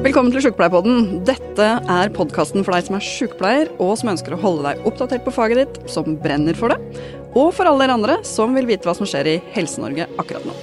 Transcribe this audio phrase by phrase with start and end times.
[0.00, 1.18] Velkommen til Sjukepleierpodden.
[1.28, 5.26] Dette er podkasten for deg som er sjukepleier, og som ønsker å holde deg oppdatert
[5.26, 6.78] på faget ditt, som brenner for det,
[7.36, 10.54] og for alle dere andre som vil vite hva som skjer i Helse-Norge akkurat nå.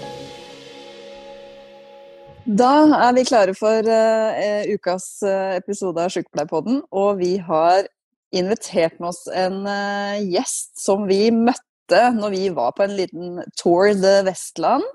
[2.50, 7.86] Da er vi klare for uh, ukas uh, episode av Sjukepleierpodden, og vi har
[8.34, 13.38] invitert med oss en uh, gjest som vi møtte når vi var på en liten
[13.54, 14.90] Tour the Vestland,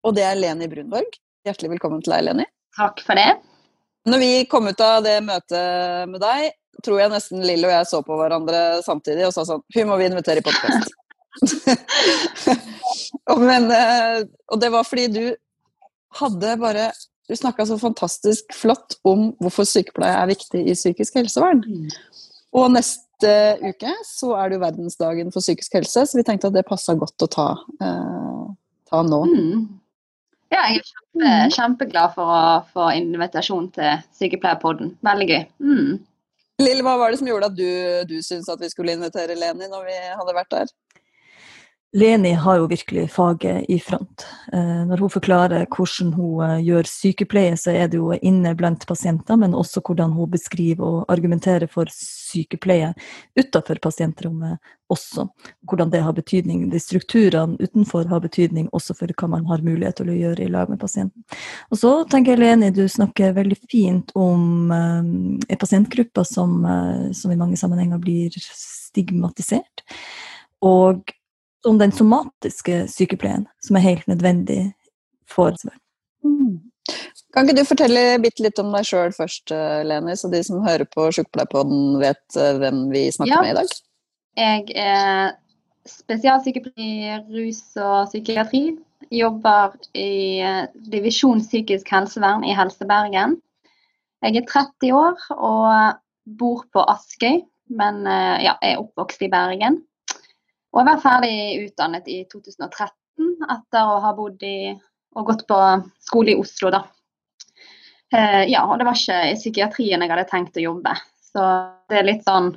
[0.00, 1.20] og det er Leni Brunborg.
[1.44, 2.48] Hjertelig velkommen til deg, Leni.
[2.80, 3.34] Takk for det.
[4.06, 6.52] Når vi kom ut av det møtet med deg,
[6.84, 9.98] tror jeg nesten Lill og jeg så på hverandre samtidig og sa sånn Hun må
[10.00, 10.94] vi invitere i podkast.
[13.26, 14.20] Eh,
[14.52, 15.24] og det var fordi du
[16.18, 16.84] hadde bare
[17.28, 21.64] Du snakka så fantastisk flott om hvorfor sykepleie er viktig i psykisk helsevern.
[21.66, 21.88] Mm.
[22.54, 23.32] Og neste
[23.64, 26.94] uke så er det jo verdensdagen for psykisk helse, så vi tenkte at det passa
[26.98, 27.48] godt å ta,
[27.82, 28.44] eh,
[28.90, 29.20] ta nå.
[29.32, 29.66] Mm.
[30.52, 31.54] Ja, jeg er kjempe, mm.
[31.56, 32.42] kjempeglad for å
[32.74, 34.92] få invitasjon til Sykepleierpodden.
[35.06, 35.42] Veldig gøy.
[35.58, 35.96] Mm.
[36.62, 37.70] Lill, hva var det som gjorde at du,
[38.08, 40.70] du syntes at vi skulle invitere Leni når vi hadde vært der?
[41.92, 44.26] Leni har jo virkelig faget i front.
[44.52, 48.82] Eh, når hun forklarer hvordan hun eh, gjør sykepleie, så er det jo inne blant
[48.88, 52.90] pasienter, men også hvordan hun beskriver og argumenterer for sykepleie
[53.38, 54.58] utenfor pasientrommet
[54.92, 55.28] også.
[55.62, 56.66] Hvordan det har betydning.
[56.74, 60.52] De strukturene utenfor har betydning også for hva man har mulighet til å gjøre i
[60.52, 61.22] lag med pasienten.
[61.70, 66.58] Og så tenker jeg, Leni, du snakker veldig fint om um, en pasientgruppe som,
[67.14, 69.86] som i mange sammenhenger blir stigmatisert.
[70.66, 71.14] Og
[71.66, 74.60] om den somatiske sykepleien, som er helt nødvendig
[75.30, 75.56] for
[76.22, 76.60] mm.
[77.34, 80.62] Kan ikke du fortelle bitte litt om deg sjøl først, eh, Leni, så de som
[80.64, 83.42] hører på Sjukepleierpodden vet eh, hvem vi snakker ja.
[83.42, 83.74] med i dag?
[84.36, 85.34] Jeg er
[85.90, 88.62] spesialsykepleier rus og psykiatri.
[89.12, 93.36] Jobber i eh, divisjon psykisk helsevern i Helse Bergen.
[94.24, 96.00] Jeg er 30 år og
[96.40, 97.42] bor på Askøy,
[97.76, 98.00] men
[98.42, 99.82] ja, er oppvokst i Bergen.
[100.76, 104.74] Og jeg var ferdig utdannet i 2013 etter å ha bodd i
[105.16, 105.56] og gått på
[106.04, 106.82] skole i Oslo, da.
[108.12, 110.92] Eh, ja, og det var ikke i psykiatrien jeg hadde tenkt å jobbe.
[111.24, 111.46] Så
[111.88, 112.52] det er litt sånn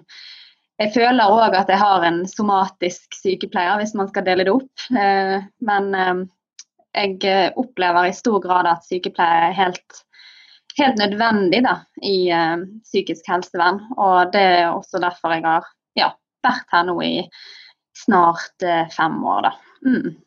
[0.80, 4.84] Jeg føler òg at jeg har en somatisk sykepleier, hvis man skal dele det opp.
[4.92, 6.22] Eh, men eh,
[7.00, 10.04] jeg opplever i stor grad at sykepleier er helt,
[10.80, 13.82] helt nødvendig da, i eh, psykisk helsevern.
[13.96, 15.68] Og det er også derfor jeg har
[16.00, 16.14] ja,
[16.48, 17.14] vært her nå i
[18.06, 19.54] snart eh, fem år, da.
[19.86, 20.18] Mm.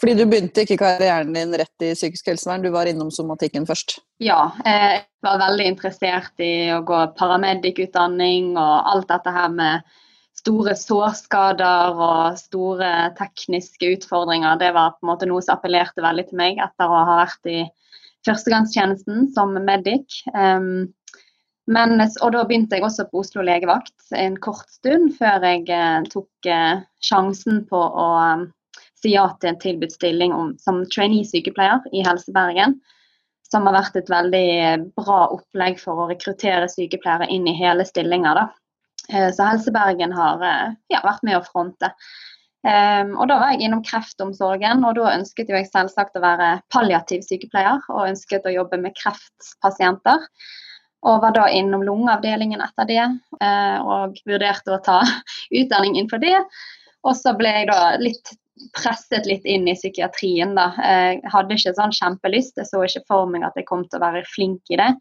[0.00, 4.00] Fordi du begynte ikke karrieren din rett i psykisk helsevern, du var innom somatikken først?
[4.22, 9.86] Ja, jeg var veldig interessert i å gå paramedic-utdanning og alt dette her med
[10.36, 14.58] store sårskader og store tekniske utfordringer.
[14.60, 17.50] Det var på en måte noe som appellerte veldig til meg etter å ha vært
[17.50, 17.62] i
[18.26, 20.20] førstegangstjenesten som medic.
[20.34, 20.90] Um,
[21.66, 26.04] men, og da begynte jeg også på Oslo legevakt en kort stund før jeg eh,
[26.12, 28.44] tok eh, sjansen på å um,
[29.02, 32.78] si ja til en tilbudt stilling som trainee-sykepleier i Helse Bergen.
[33.50, 34.46] Som har vært et veldig
[34.98, 38.46] bra opplegg for å rekruttere sykepleiere inn i hele stillinger.
[39.10, 40.42] Eh, så Helse Bergen har
[40.90, 41.90] ja, vært med å fronte.
[42.66, 47.22] Um, og Da var jeg innom kreftomsorgen, og da ønsket jeg selvsagt å være palliativ
[47.26, 47.82] sykepleier.
[47.94, 50.26] Og ønsket å jobbe med kreftpasienter.
[51.06, 53.04] Og var da innom lungeavdelingen etter det,
[53.44, 55.02] eh, og vurderte å ta
[55.60, 56.38] utdanning innenfor det.
[57.06, 58.34] Og så ble jeg da litt
[58.74, 60.70] presset litt inn i psykiatrien, da.
[60.80, 64.06] Jeg hadde ikke sånn kjempelyst, jeg så ikke for meg at jeg kom til å
[64.06, 64.94] være flink i det.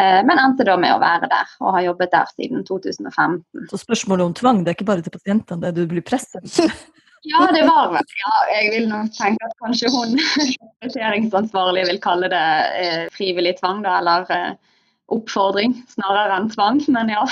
[0.00, 3.66] Eh, men endte da med å være der, og har jobbet der siden 2015.
[3.72, 6.46] Så spørsmålet om tvang, det er ikke bare til pasientene, det er du blir presset?
[7.26, 8.12] Ja, det var vel.
[8.20, 12.44] Ja, jeg vil nå tenke at kanskje hun rekrutteringsansvarlige vil kalle det
[12.78, 14.52] eh, frivillig tvang, da, eller eh,
[15.12, 17.24] oppfordring snarere enn tvang, men ja.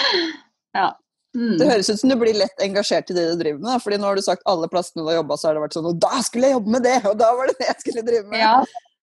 [0.78, 0.90] ja.
[1.36, 1.56] Mm.
[1.60, 3.82] Det høres ut som du blir lett engasjert i det du driver med.
[3.82, 5.90] fordi nå har du sagt alle plassene du har jobba, så har det vært sånn
[5.92, 6.96] Og da skulle jeg jobbe med det!
[7.06, 8.42] Og da var det det jeg skulle drive med!
[8.42, 8.56] Ja.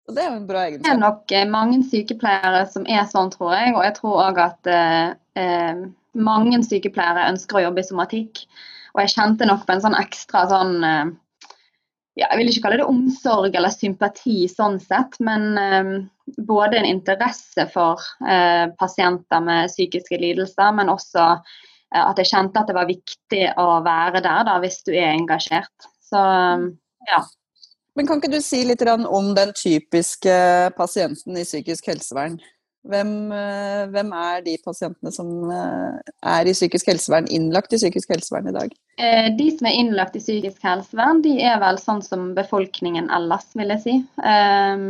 [0.09, 0.85] Og det er jo en bra egenskap.
[0.85, 3.73] Det er nok eh, mange sykepleiere som er sånn, tror jeg.
[3.77, 5.83] Og jeg tror òg at eh, eh,
[6.29, 8.41] mange sykepleiere ønsker å jobbe i somatikk.
[8.95, 11.13] Og jeg kjente nok på en sånn ekstra sånn eh,
[12.19, 15.91] ja, Jeg vil ikke kalle det omsorg eller sympati sånn sett, men eh,
[16.47, 22.59] både en interesse for eh, pasienter med psykiske lidelser, men også eh, at jeg kjente
[22.59, 25.91] at det var viktig å være der da, hvis du er engasjert.
[26.11, 26.21] Så
[27.07, 27.21] ja.
[27.95, 30.35] Men kan ikke du si litt om den typiske
[30.77, 32.37] pasienten i psykisk helsevern?
[32.81, 38.09] Hvem, eh, hvem, er de pasientene som eh, er i psykisk helsevern, innlagt i psykisk
[38.09, 38.71] helsevern i dag?
[38.97, 43.45] Eh, de som er innlagt i psykisk helsevern, de er vel sånn som befolkningen ellers,
[43.59, 43.93] vil jeg si.
[44.25, 44.87] Ehm,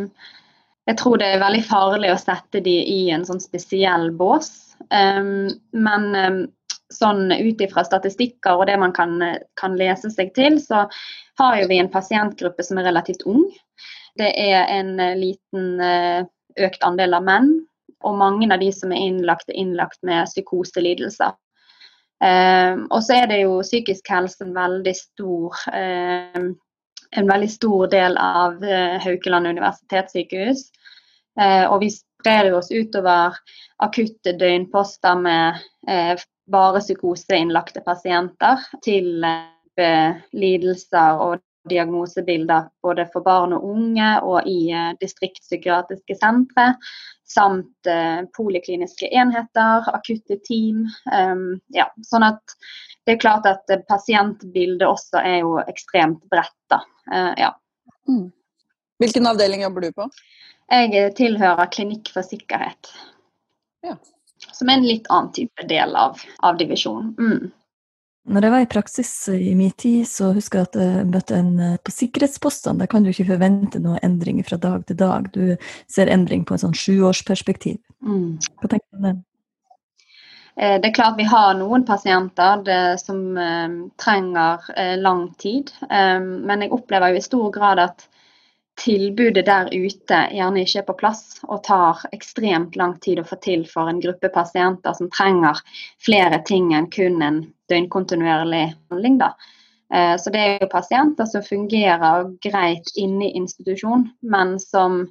[0.88, 4.54] jeg tror det er veldig farlig å sette de i en sånn spesiell bås.
[4.90, 6.40] Um, men um,
[6.92, 9.14] sånn ut ifra statistikker og det man kan,
[9.60, 10.88] kan, lese seg til, så
[11.40, 13.44] har jo vi en pasientgruppe som er relativt ung.
[14.20, 15.70] Det er en liten
[16.60, 17.54] økt andel av menn,
[18.04, 21.38] og mange av de som er innlagt, er innlagt med psykoselidelser.
[22.22, 26.52] Um, og så er det jo psykisk helse en veldig stor um,
[27.12, 30.68] en veldig stor del av uh, Haukeland universitetssykehus.
[31.40, 33.36] Uh, og vi sprer oss utover
[33.84, 35.60] akutte døgnposter med
[35.90, 36.14] uh,
[36.52, 39.24] bare psykoseinnlagte pasienter til
[40.36, 41.40] lidelser og
[41.70, 44.72] diagnosebilder både for barn og unge og i
[45.02, 46.72] distriktspsykiatriske sentre.
[47.32, 47.88] Samt
[48.36, 50.82] polikliniske enheter, akutte team.
[51.08, 52.56] Um, ja, sånn at
[53.08, 56.76] det er klart at pasientbildet også er jo ekstremt bredt.
[57.08, 57.54] Uh, ja.
[58.10, 58.28] Mm.
[59.02, 60.10] Hvilken avdeling jobber du på?
[60.72, 62.92] Jeg tilhører Klinikk for sikkerhet.
[63.84, 63.96] Ja.
[64.52, 67.16] Som er en litt annen type del av, av divisjonen.
[67.18, 67.50] Mm.
[68.30, 71.56] Når jeg var i praksis i min tid, så husker jeg at jeg møtte en
[71.58, 72.84] eh, på sikkerhetspostene.
[72.84, 75.32] Der kan du ikke forvente noen endring fra dag til dag.
[75.34, 75.56] Du
[75.90, 77.80] ser endring på en sånn sjuårsperspektiv.
[78.06, 78.38] Mm.
[78.62, 79.16] Hva tenker du om det?
[80.54, 84.70] Eh, det er klart vi har noen pasienter det, som eh, trenger
[85.02, 85.74] lang tid.
[85.90, 88.06] Men jeg opplever jo i stor grad at
[88.80, 93.36] tilbudet der ute gjerne ikke er på plass og tar ekstremt lang tid å få
[93.44, 95.60] til for en gruppe pasienter som trenger
[96.06, 99.16] flere ting enn kun en døgnkontinuerlig handling.
[99.22, 99.30] Da.
[99.94, 105.02] Eh, så det er jo pasienter som fungerer greit inne i institusjon, men som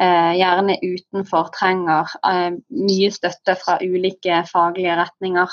[0.00, 5.50] eh, gjerne utenfor trenger eh, mye støtte fra ulike faglige retninger.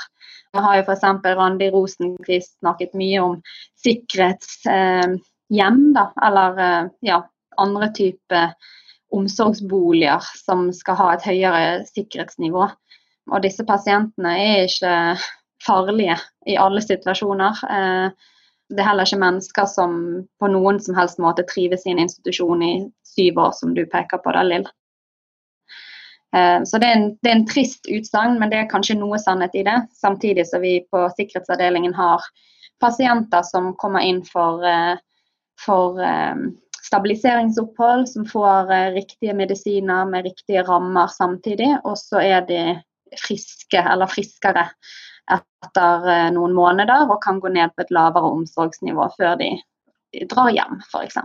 [0.54, 1.04] Vi har jo f.eks.
[1.26, 3.42] Randi Rosenquist snakket mye om
[3.84, 6.50] sikkerhetshjem, da, eller
[7.06, 7.20] ja,
[7.62, 8.54] andre typer
[9.16, 12.68] omsorgsboliger som skal ha et høyere sikkerhetsnivå.
[13.32, 14.96] Og disse pasientene er ikke
[15.66, 16.18] farlige
[16.48, 17.62] i alle situasjoner.
[17.72, 18.10] Eh,
[18.70, 19.94] det er heller ikke mennesker som
[20.40, 22.74] på noen som helst måte trives i en institusjon i
[23.08, 24.68] syv år, som du peker på da, Lill.
[26.36, 29.20] Eh, så det er, en, det er en trist utsagn, men det er kanskje noe
[29.24, 29.78] sannhet i det.
[29.96, 32.28] Samtidig som vi på sikkerhetsavdelingen har
[32.84, 34.96] pasienter som kommer inn for, eh,
[35.64, 35.98] for
[36.88, 41.70] stabiliseringsopphold, som får riktige medisiner med riktige rammer samtidig.
[41.84, 42.62] Og så er de
[43.28, 44.68] friske eller friskere
[45.32, 49.52] etter noen måneder og kan gå ned på et lavere omsorgsnivå før de
[50.32, 51.20] drar hjem, f.eks.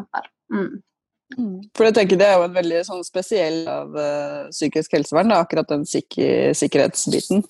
[0.53, 0.83] Mm.
[1.39, 1.61] Mm.
[1.77, 5.41] For jeg tenker Det er jo en veldig sånn spesiell av uh, psykisk helsevern, da,
[5.45, 6.19] akkurat den sik
[6.59, 7.47] sikkerhetsbiten.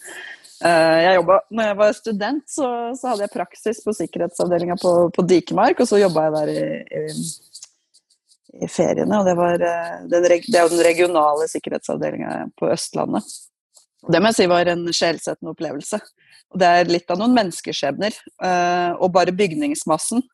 [0.62, 4.93] Uh, jeg jobbet, når jeg var student, så, så hadde jeg praksis på sikkerhetsavdelinga på,
[5.17, 6.61] på, Dikemark, og så jobba jeg der i,
[7.00, 7.03] i,
[8.60, 9.20] i, feriene.
[9.20, 13.28] og det, var, uh, den, det er jo den regionale sikkerhetsavdelinga på Østlandet.
[14.10, 16.00] Det må jeg si var en sjelsettende opplevelse.
[16.52, 18.16] Og det er litt av noen menneskeskjebner.
[18.99, 20.25] og bare bygningsmassen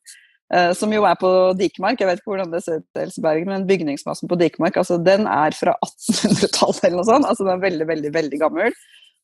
[0.49, 1.29] Uh, som jo er på
[1.59, 1.99] Dikemark.
[2.01, 5.27] Jeg vet ikke hvordan det ser ut i Elsebergen, men bygningsmassen på Dikemark altså, den
[5.29, 7.27] er fra 1800-tallet eller noe sånt.
[7.29, 8.77] Altså, den er veldig, veldig, veldig gammel.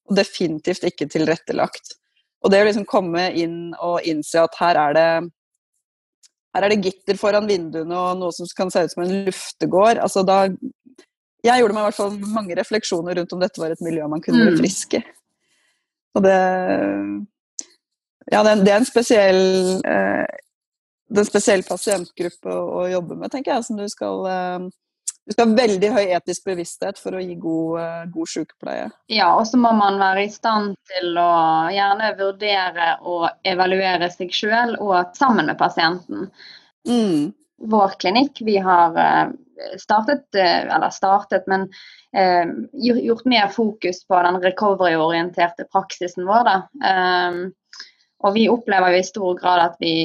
[0.06, 1.96] Og definitivt ikke tilrettelagt.
[2.46, 5.08] Og det å liksom komme inn og innse at her er det
[6.56, 10.00] her er det gitter foran vinduene og noe som kan se ut som en luftegård.
[10.00, 10.46] Altså, da,
[11.46, 14.24] jeg gjorde meg i hvert fall mange refleksjoner rundt om dette var et miljø man
[14.24, 14.62] kunne bli mm.
[14.64, 15.04] frisk i.
[16.16, 16.40] Og det
[18.32, 19.44] Ja, det, det er en spesiell
[19.86, 20.26] eh,
[21.06, 23.66] det er en spesiell pasientgruppe å, å, jobbe med, tenker jeg.
[23.68, 24.66] Som du skal, uh,
[25.26, 28.90] du skal ha veldig høy etisk bevissthet for å gi god, uh, god sykepleie.
[29.10, 31.32] Ja, og så må man være i stand til å
[31.74, 36.30] gjerne vurdere og evaluere seg sjøl og sammen med pasienten.
[36.86, 37.34] Mm.
[37.72, 39.34] Vår klinikk, vi har uh,
[39.82, 41.70] startet, eller startet, men
[42.80, 46.48] gjort mer fokus på den recovery-orienterte praksisen vår.
[46.48, 46.54] da.
[48.24, 49.96] Og vi opplever jo i stor grad at vi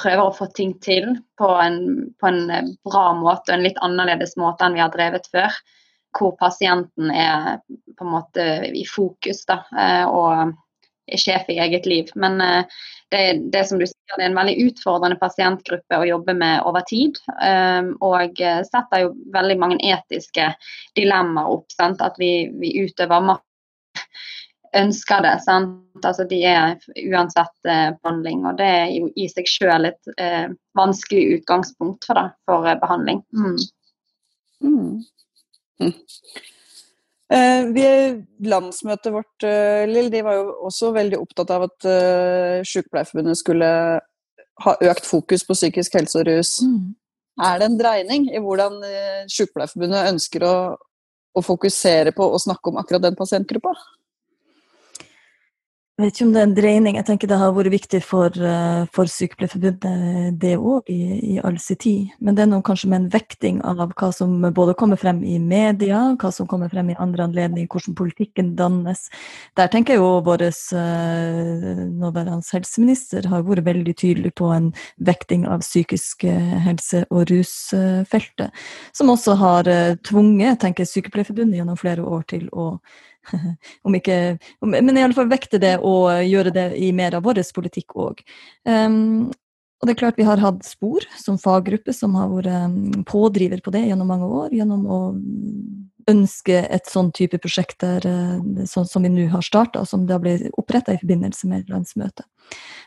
[0.00, 1.78] prøver å få ting til på en,
[2.20, 5.52] på en bra måte, en litt annerledes måte enn vi har drevet før.
[6.14, 7.60] Hvor pasienten er
[7.98, 10.54] på en måte i fokus da, eh, og
[11.10, 12.10] er sjef i eget liv.
[12.16, 12.82] Men eh,
[13.12, 13.22] det,
[13.52, 17.18] det, som du sier, det er en veldig utfordrende pasientgruppe å jobbe med over tid.
[17.42, 20.52] Eh, og setter jo veldig mange etiske
[20.96, 21.66] dilemmaer opp.
[21.74, 22.02] Sant?
[22.02, 23.48] At vi, vi utøver makt
[24.78, 25.34] ønsker det.
[25.44, 25.80] Sant?
[26.04, 26.74] Altså, de er
[27.06, 32.18] uansett eh, behandling, og det er jo i seg selv et eh, vanskelig utgangspunkt for,
[32.18, 33.22] det, for eh, behandling.
[33.32, 33.56] Mm.
[34.64, 34.90] Mm.
[35.82, 35.94] Mm.
[37.34, 43.40] Eh, landsmøtet vårt eh, Lill, de var jo også veldig opptatt av at eh, Sykepleierforbundet
[43.40, 43.70] skulle
[44.64, 46.58] ha økt fokus på psykisk helse og rus.
[46.62, 46.92] Mm.
[47.42, 48.76] er det en dreining i hvordan
[49.32, 50.54] Sykepleierforbundet ønsker å,
[51.34, 53.72] å fokusere på å snakke om akkurat den pasientgruppa?
[55.94, 56.96] Jeg vet ikke om det er en dreining.
[56.98, 61.54] Jeg tenker det har vært viktig for, eh, for Sykepleierforbundet det òg, i, i all
[61.62, 62.08] sin tid.
[62.18, 65.36] Men det er noe kanskje med en vekting av hva som både kommer frem i
[65.38, 69.04] media, hva som kommer frem i andre anledninger, hvordan politikken dannes.
[69.54, 75.46] Der tenker jeg jo vår uh, nåværende helseminister har vært veldig tydelig på en vekting
[75.46, 78.50] av psykisk eh, helse- og rusfeltet,
[78.90, 82.72] som også har tvunget tenker Sykepleierforbundet gjennom flere år til å
[83.86, 84.18] om ikke,
[84.64, 88.22] men i alle fall vekte det og gjøre det i mer av vår politikk òg.
[88.68, 89.32] Um,
[89.84, 93.60] og det er klart Vi har hatt Spor som faggruppe som har vært um, pådriver
[93.60, 94.54] på det gjennom mange år.
[94.56, 95.00] Gjennom å
[96.08, 100.16] ønske et sånn type prosjekt der, uh, sånn som vi nå har starta, som da
[100.22, 102.24] ble oppretta i forbindelse med landsmøtet.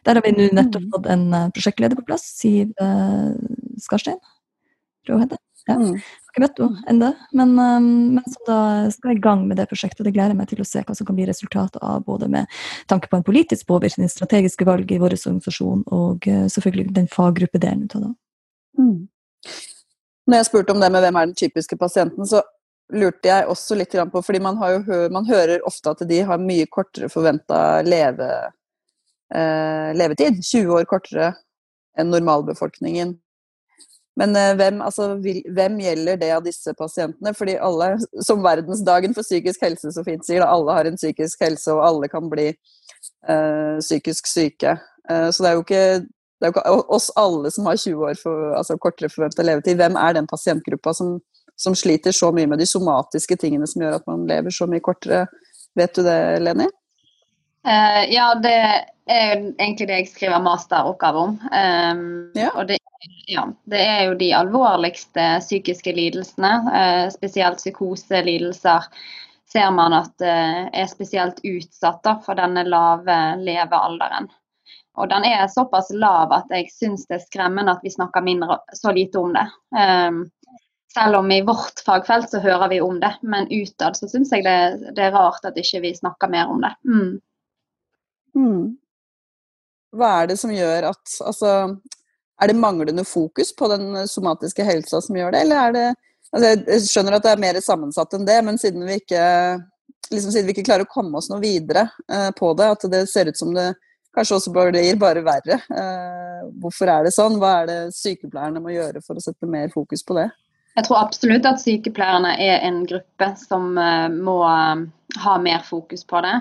[0.05, 0.91] Der har vi nå nettopp mm.
[0.95, 3.33] fått en uh, prosjektleder på plass, Siv uh,
[3.81, 4.21] Skarstein.
[5.05, 5.46] Tror jeg heter.
[5.67, 5.75] Ja.
[5.75, 8.59] Jeg Har ikke møtt henne ennå, men, um, men, så da
[8.93, 10.05] skal jeg i gang med det prosjektet.
[10.05, 12.59] Det gleder jeg meg til å se hva som kan bli resultatet av, både med
[12.91, 17.89] tanke på en politisk påvirkning, strategiske valg i vår organisasjon, og uh, selvfølgelig den faggruppedelen
[17.97, 18.13] av det.
[18.77, 19.07] Mm.
[20.27, 22.43] Når jeg spurte om det med hvem er den typiske pasienten, så
[22.93, 26.67] lurte jeg også litt på fordi man, jo, man hører ofte at de har mye
[26.71, 28.29] kortere forventa leve,
[29.33, 30.39] eh, levetid.
[30.43, 31.33] 20 år kortere
[31.97, 33.15] enn normalbefolkningen.
[34.17, 37.33] Men eh, hvem, altså, hvem, gjelder det av disse pasientene?
[37.37, 37.93] Fordi alle,
[38.25, 41.85] som verdensdagen for psykisk helse så fint sier, da, alle har en psykisk helse, og
[41.85, 42.49] alle kan bli
[43.29, 44.73] uh, psykisk syke.
[45.09, 45.83] Uh, så det er jo ikke
[46.37, 49.77] det er jo oss alle som har 20 år for, altså kortere forventa levetid.
[49.79, 51.15] Hvem er den pasientgruppa som,
[51.57, 54.83] som, sliter så mye med de somatiske tingene som gjør at man lever så mye
[54.85, 55.25] kortere?
[55.77, 56.67] Vet du det, Leni?
[57.65, 58.57] Uh, ja, det
[59.13, 61.37] er jo egentlig det jeg skriver masteroppgave om.
[61.51, 62.51] Um, ja.
[62.53, 62.79] Og det
[63.27, 68.87] ja, det er jo de alvorligste psykiske lidelsene, uh, spesielt psykoselidelser,
[69.51, 74.31] ser man at uh, er spesielt utsatt for denne lave levealderen.
[74.97, 78.57] Og den er såpass lav at jeg syns det er skremmende at vi snakker mindre,
[78.73, 79.45] så lite om det.
[79.77, 80.23] Um,
[80.93, 84.47] selv om i vårt fagfelt så hører vi om det, men utad så syns jeg
[84.47, 84.57] det,
[84.95, 86.73] det, er rart at ikke vi snakker mer om det.
[86.87, 87.19] Mm.
[88.33, 88.77] Mm.
[89.95, 91.53] Hva er det som gjør at altså,
[92.41, 95.87] er det manglende fokus på den somatiske helsa som gjør det, eller er det
[96.35, 99.21] altså Jeg skjønner at det er mer sammensatt enn det, men siden vi ikke,
[100.11, 103.05] liksom, siden vi ikke klarer å komme oss noe videre eh, på det, at det
[103.07, 103.69] ser ut som det
[104.17, 105.59] kanskje også blir bare verre.
[105.71, 107.37] Eh, hvorfor er det sånn?
[107.41, 110.27] Hva er det sykepleierne må gjøre for å sette mer fokus på det?
[110.77, 114.37] Jeg tror absolutt at sykepleierne er en gruppe som uh, må
[115.23, 116.33] ha mer fokus på det.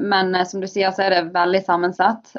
[0.00, 2.30] Men som du sier, så er det veldig sammensatt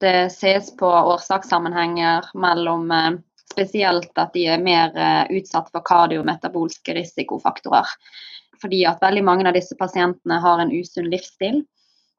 [0.00, 3.10] det ses på årsakssammenhenger mellom eh,
[3.52, 7.86] spesielt at de er mer eh, utsatt for kardiometabolske risikofaktorer.
[8.60, 11.64] Fordi at veldig mange av disse pasientene har en usunn livsstil.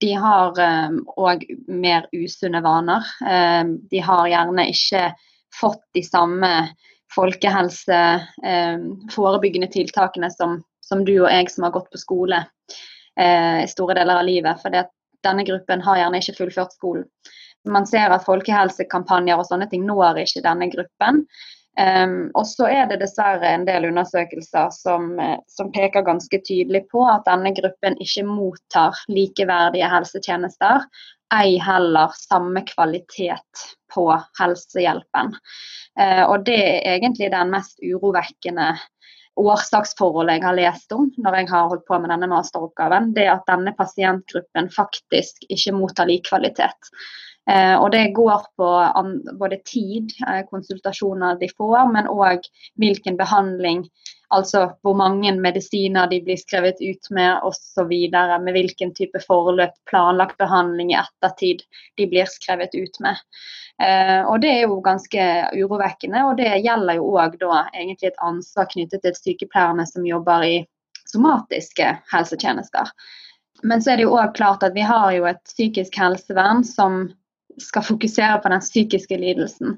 [0.01, 3.03] De har òg eh, mer usunne vaner.
[3.89, 5.03] De har gjerne ikke
[5.57, 6.51] fått de samme
[7.15, 10.51] folkehelseforebyggende tiltakene som,
[10.88, 12.46] som, du og jeg som har gått på skole
[13.17, 14.60] i store deler av livet.
[14.62, 14.74] For
[15.25, 17.08] denne gruppen har gjerne ikke fullført skolen
[17.72, 21.24] man ser at folkehelsekampanjer og sånne ting når ikke denne gruppen.
[21.77, 26.88] Um, og så er det dessverre en del undersøkelser som, eh, som, peker ganske tydelig
[26.89, 30.88] på at denne gruppen ikke mottar likeverdige helsetjenester,
[31.38, 34.08] ei heller samme kvalitet på
[34.39, 35.36] helsehjelpen.
[36.00, 38.72] Uh, og det er egentlig den mest urovekkende
[39.38, 43.36] årsaksforholdet jeg har lest om når jeg har holdt på med denne masteroppgaven, det er
[43.36, 46.91] at denne pasientgruppen faktisk ikke mottar lik kvalitet.
[47.48, 48.70] Eh, og det går på
[49.39, 52.44] både tid, eh, konsultasjoner de får, men òg
[52.82, 53.86] hvilken behandling.
[54.34, 57.93] Altså hvor mange medisiner de blir skrevet ut med osv.
[58.43, 61.63] Med hvilken type forløp, planlagt behandling i ettertid
[61.98, 63.22] de blir skrevet ut med.
[63.84, 69.05] Eh, og Det er jo ganske urovekkende, og det gjelder jo òg et ansvar knyttet
[69.05, 70.57] til sykepleierne som jobber i
[71.07, 72.91] somatiske helsetjenester.
[73.63, 77.07] Men så er det jo òg klart at vi har jo et psykisk helsevern som
[77.62, 79.77] skal fokusere på den psykiske lidelsen.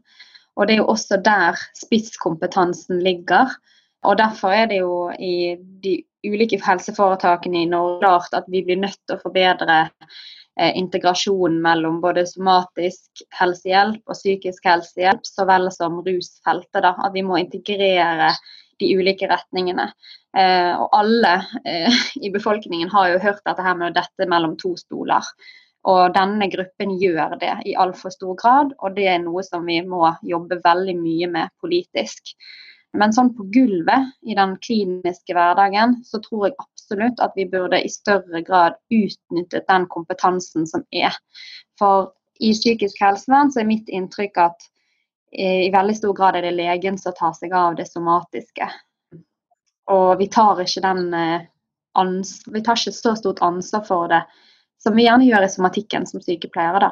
[0.58, 3.52] Og det er jo også der spisskompetansen ligger.
[4.08, 8.80] Og derfor er det jo i de ulike helseforetakene i Norge klart at vi blir
[8.80, 9.80] nødt til å forbedre
[10.60, 16.82] eh, integrasjonen mellom både somatisk helsehjelp og psykisk helsehjelp, så vel som rusfeltet.
[16.84, 16.96] Da.
[16.96, 18.34] At vi må integrere
[18.80, 19.90] de ulike retningene.
[20.38, 21.34] Eh, og alle
[21.66, 25.28] eh, i befolkningen har jo hørt dette her med å dette mellom to stoler.
[25.90, 29.80] Og denne gruppen gjør det i altfor stor grad, og det er noe som vi
[29.88, 32.36] må jobbe veldig mye med politisk.
[32.98, 37.82] Men sånn på gulvet i den kliniske hverdagen, så tror jeg absolutt at vi burde
[37.86, 41.14] i større grad utnyttet den kompetansen som er.
[41.78, 42.10] For
[42.42, 44.66] i psykisk helsevern så er mitt inntrykk at
[45.34, 48.70] eh, i veldig stor grad er det legen som tar seg av det somatiske.
[49.94, 51.46] Og vi tar ikke, den, eh,
[52.50, 54.24] vi tar ikke så stort ansvar for det
[54.82, 56.80] som vi gjerne gjør i somatikken som sykepleiere.
[56.88, 56.92] da.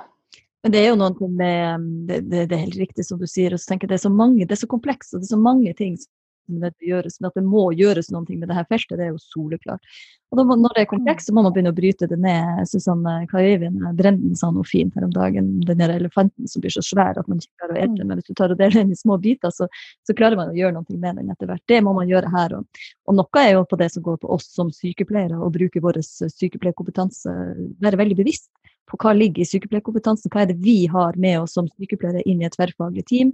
[0.66, 3.54] Men det er jo noe med det, det, det, er helt riktig som du sier.
[3.54, 5.36] og så tenker jeg Det er så mange, det er så komplekst og det er
[5.36, 8.96] så mange ting som det gjøres, men at det må gjøres noe med dette feltet,
[8.98, 9.98] det er jo soleklart.
[10.32, 12.64] Og må, Når det er komplekst, så må man begynne å bryte det ned.
[12.68, 15.50] Susanne synes han, Kai Øyvind Brenden sa noe fint her om dagen.
[15.68, 18.10] Den der elefanten som blir så svær at man ikke klarer å ete den.
[18.10, 19.70] Men hvis du tar og deler den i små biter, så,
[20.08, 21.64] så, klarer man å gjøre noe med den etter hvert.
[21.68, 22.84] Det må man gjøre her òg.
[23.08, 26.02] Og noe er jo på det som går på oss som sykepleiere, å bruke vår
[26.04, 27.36] sykepleierkompetanse,
[27.84, 28.52] være veldig bevisst
[28.88, 30.32] på hva ligger i sykepleierkompetansen.
[30.32, 33.34] Hva er det vi har med oss som sykepleiere inn i et tverrfaglig team?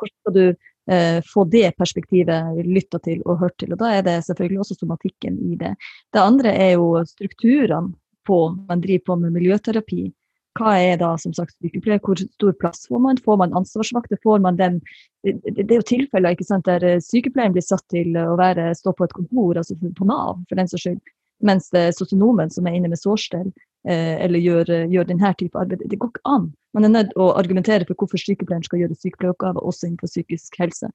[0.00, 0.44] Hvordan skal du
[0.92, 3.74] eh, få det perspektivet lytta til og hørt til?
[3.74, 5.74] Og Da er det selvfølgelig også somatikken i det.
[6.12, 7.92] Det andre er jo strukturene
[8.28, 10.10] på man driver på med miljøterapi.
[10.58, 12.00] Hva er da som sagt sykepleier?
[12.02, 13.20] Hvor stor plass får man?
[13.22, 14.18] Får man ansvarsvakter?
[14.24, 14.80] Får man den
[15.22, 18.94] Det, er jo tilfeller ikke sant, der eh, sykepleieren blir satt til å være, stå
[18.96, 21.10] på et kontor, altså på Nav for den saks skyld,
[21.44, 25.56] mens det er sosionomen som er inne med sårstell Eh, eller gjør, gjør denne type
[25.56, 25.80] arbeid.
[25.88, 26.50] Det går ikke an.
[26.76, 30.90] Man er nødt å argumentere for hvorfor sykepleieren skal gjøre sykepleieroppgaver også innenfor psykisk helse.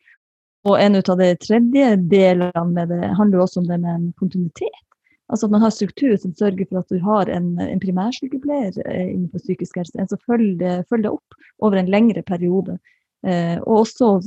[0.65, 4.81] Og en av de tredje delene med det handler også om det med en kontinuitet.
[5.29, 9.07] Altså at man har struktur som sørger for at du har en, en primærsykepleier eh,
[9.09, 9.97] innenfor psykisk helse.
[9.97, 12.77] En som følger, følger opp over en lengre periode.
[13.25, 14.19] Eh, og også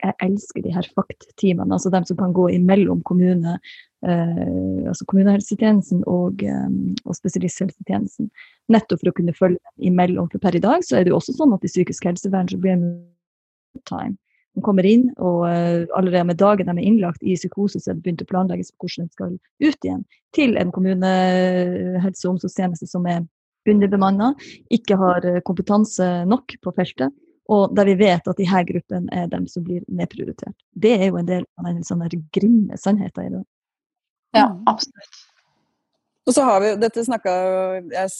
[0.00, 3.78] jeg elsker de her FACT-teamene, altså dem som kan gå imellom kommune, eh,
[4.08, 6.70] altså kommunehelsetjenesten og, eh,
[7.04, 8.30] og, spesialisthelsetjenesten.
[8.72, 10.30] Nettopp for å kunne følge dem imellom.
[10.32, 12.58] For per i dag så er det jo også sånn at i psykisk helsevern så
[12.60, 14.16] blir det time.
[14.58, 17.98] De kommer inn, og uh, allerede med dagen de er innlagt i psykose, så er
[17.98, 20.00] det begynt å planlegges for hvordan de skal ut igjen
[20.34, 23.22] til en kommunehelse- og omsorgstjeneste som er
[23.70, 24.32] underbemanna,
[24.74, 27.14] ikke har eh, kompetanse nok på feltet
[27.50, 30.54] og der vi vet at her gruppene er dem som blir nedprioritert.
[30.70, 33.42] Det er jo en del av den sånne grimme sannheten i det.
[34.36, 35.24] Ja, absolutt.
[36.28, 37.32] Og så har vi, dette snakka,
[37.90, 38.12] Jeg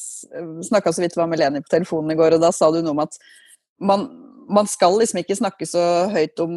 [0.66, 3.04] snakka så vidt med Leni på telefonen i går, og da sa du noe om
[3.04, 3.14] at
[3.80, 4.08] man,
[4.50, 6.52] man, skal liksom ikke snakke så høyt om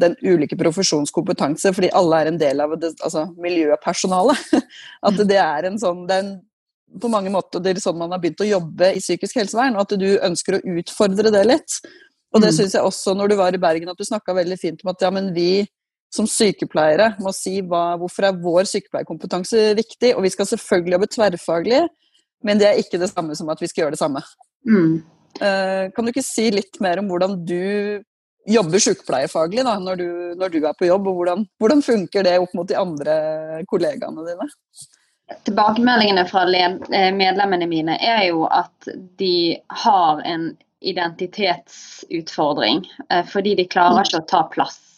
[0.00, 4.40] den ulike profesjonskompetanse, fordi alle er en del av det, altså miljøpersonalet.
[5.06, 6.34] At det er en sånn det er en,
[7.02, 9.82] på mange måter det er sånn man har begynt å jobbe i psykisk helsevern, og
[9.82, 11.78] at du ønsker å utfordre det litt.
[12.34, 12.56] Og det mm.
[12.58, 15.02] syns jeg også når du var i Bergen, at du snakka veldig fint om at
[15.02, 15.64] ja, men vi
[16.14, 20.14] som sykepleiere må si hva, hvorfor er vår sykepleierkompetanse viktig.
[20.14, 21.82] Og vi skal selvfølgelig jobbe tverrfaglig,
[22.46, 24.22] men det er ikke det samme som at vi skal gjøre det samme.
[24.68, 25.02] Mm.
[25.40, 28.04] Uh, kan du ikke si litt mer om hvordan du
[28.46, 32.36] jobber sykepleierfaglig da, når du, når du er på jobb, og hvordan, hvordan, funker det
[32.40, 33.14] opp mot de andre
[33.70, 34.48] kollegaene dine?
[35.48, 40.50] Tilbakemeldingene fra eh, medlemmene mine er jo at de har en
[40.84, 44.93] identitetsutfordring, eh, fordi de klarer ikke å ta plass.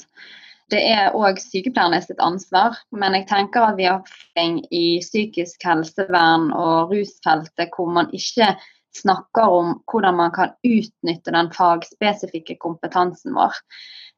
[0.73, 5.63] Det er òg sykepleierne sitt ansvar, men jeg tenker at vi har erfaring i psykisk
[5.63, 8.49] helsevern og rusfeltet hvor man ikke
[8.97, 13.55] snakker om hvordan man kan utnytte den fagspesifikke kompetansen vår.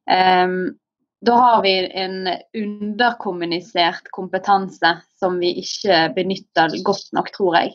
[0.08, 0.78] Um,
[1.26, 7.74] da har vi en underkommunisert kompetanse som vi ikke benytter godt nok, tror jeg.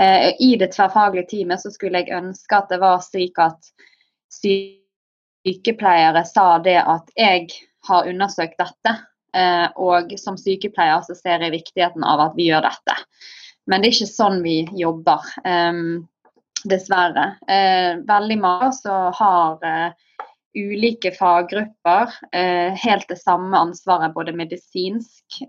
[0.00, 3.72] Uh, I det tverrfaglige teamet så skulle jeg ønske at det var slik at
[4.36, 7.48] sykepleiere sa det at jeg
[7.88, 8.94] har undersøkt dette,
[9.36, 12.96] eh, og som sykepleier så ser jeg viktigheten av at vi gjør dette.
[13.70, 15.82] Men det er ikke sånn vi jobber, eh,
[16.62, 17.24] dessverre.
[18.06, 19.94] Veldig mange så har
[20.54, 22.12] ulike faggrupper
[22.78, 25.40] helt det samme ansvaret, både medisinsk,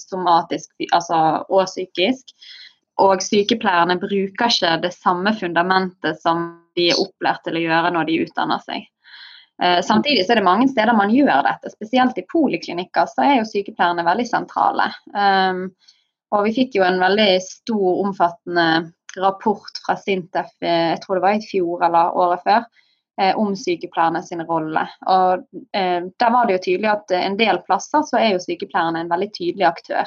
[0.00, 1.18] somatisk altså,
[1.52, 2.32] og psykisk.
[3.04, 8.08] Og sykepleierne bruker ikke det samme fundamentet som de er opplært til å gjøre når
[8.08, 8.86] de utdanner seg.
[9.62, 13.44] Eh, samtidig er det mange steder man gjør dette, spesielt i poliklinikker så er jo
[13.48, 14.90] sykepleierne veldig sentrale.
[15.16, 15.70] Um,
[16.34, 21.24] og vi fikk jo en veldig stor, omfattende rapport fra Sintef, eh, jeg tror det
[21.24, 22.62] var i fjor eller året før,
[23.20, 24.88] eh, om sykepleierne sin rolle.
[25.06, 29.12] Og Der var det jo tydelig at en del plasser så er jo sykepleierne en
[29.12, 30.06] veldig tydelig aktør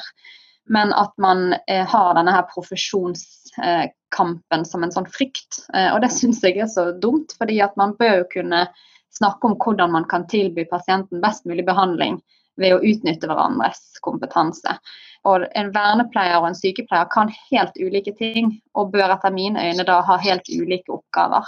[0.70, 5.66] men at man har denne her profesjonskampen som en sånn frykt.
[5.72, 8.60] Og det syns jeg er så dumt, fordi at man bør jo kunne
[9.16, 12.20] snakke om hvordan man kan tilby pasienten best mulig behandling
[12.60, 14.76] ved å utnytte hverandres kompetanse.
[15.28, 19.84] Og En vernepleier og en sykepleier kan helt ulike ting, og bør etter mine øyne
[19.88, 21.44] da ha helt ulike oppgaver.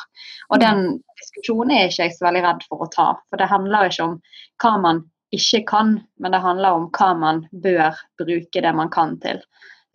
[0.50, 3.08] Og Den diskusjonen er ikke jeg så veldig redd for å ta.
[3.30, 4.20] For det handler ikke om
[4.62, 9.16] hva man ikke kan, men det handler om hva man bør bruke det man kan
[9.22, 9.40] til.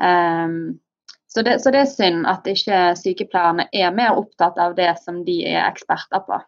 [0.01, 0.79] Um,
[1.29, 5.21] så, det, så det er synd at ikke sykepleierne er mer opptatt av det som
[5.27, 6.39] de er eksperter på.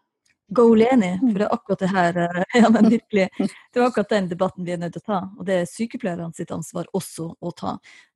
[0.50, 4.10] Go Leni, for det er akkurat det her eh, ja, men virkelig, det er akkurat
[4.10, 5.20] den debatten vi er nødt til å ta.
[5.38, 7.76] Og det er sykepleierne sitt ansvar også å ta.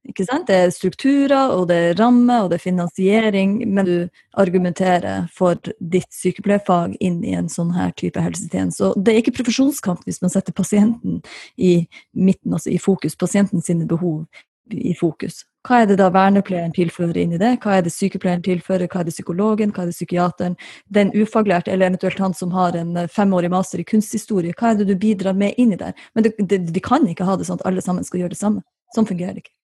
[0.10, 0.48] Ikke sant?
[0.50, 3.98] Det er strukturer, og det er rammer, og det er finansiering, men du
[4.42, 8.90] argumenterer for ditt sykepleierfag inn i en sånn her type helsetjeneste.
[8.90, 11.22] Og det er ikke profesjonskamp hvis man setter pasienten
[11.56, 14.26] i midten, altså i fokus, pasienten sine behov
[14.72, 15.44] i fokus.
[15.64, 17.54] Hva er det da vernepleieren tilfører inn i det?
[17.64, 18.90] Hva er det sykepleieren tilfører?
[18.92, 19.72] Hva er det psykologen?
[19.72, 20.58] Hva er det psykiateren?
[20.92, 24.82] Den ufaglærte, eller eventuelt han som har en eh, femårig master i kunsthistorie, hva er
[24.82, 25.96] det du bidrar med inn i der?
[26.16, 28.42] Men det, det, vi kan ikke ha det sånn at alle sammen skal gjøre det
[28.42, 28.64] samme.
[28.96, 29.56] Sånn fungerer det ikke.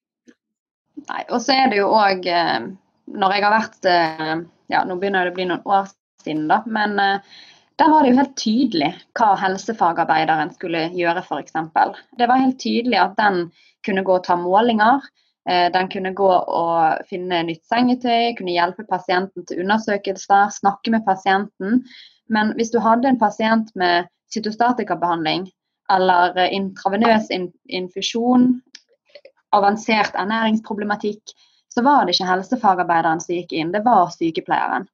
[1.09, 2.57] Nei, og så er det jo òg eh,
[3.19, 4.33] Når jeg har vært eh,
[4.71, 5.91] Ja, nå begynner det å bli noen år
[6.23, 6.61] siden, da.
[6.67, 11.55] Men der var det jo helt tydelig hva helsefagarbeideren skulle gjøre, f.eks.
[12.19, 13.47] Det var helt tydelig at den
[13.89, 15.01] kunne gå og ta målinger.
[15.49, 21.05] Eh, den kunne gå og finne nytt sengetøy, kunne hjelpe pasienten til undersøkelser, snakke med
[21.07, 21.83] pasienten.
[22.29, 25.47] Men hvis du hadde en pasient med cytostatikabehandling
[25.89, 27.31] eller intravenøs
[27.65, 28.51] infusjon,
[29.57, 31.33] avansert ernæringsproblematikk,
[31.73, 34.85] så var det ikke helsefagarbeideren som gikk inn, det var sykepleieren.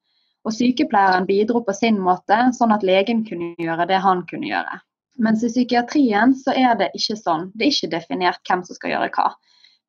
[0.45, 4.79] Og sykepleieren bidro på sin måte, sånn at legen kunne gjøre det han kunne gjøre.
[5.21, 7.49] Mens i psykiatrien så er det ikke sånn.
[7.55, 9.29] Det er ikke definert hvem som skal gjøre hva.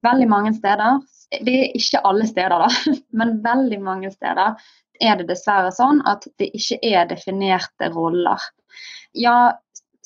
[0.06, 1.00] Veldig mange steder,
[1.42, 2.68] det er ikke alle steder da,
[3.18, 4.54] men veldig mange steder
[5.02, 8.40] er det dessverre sånn at det ikke er definerte roller.
[9.16, 9.56] Ja,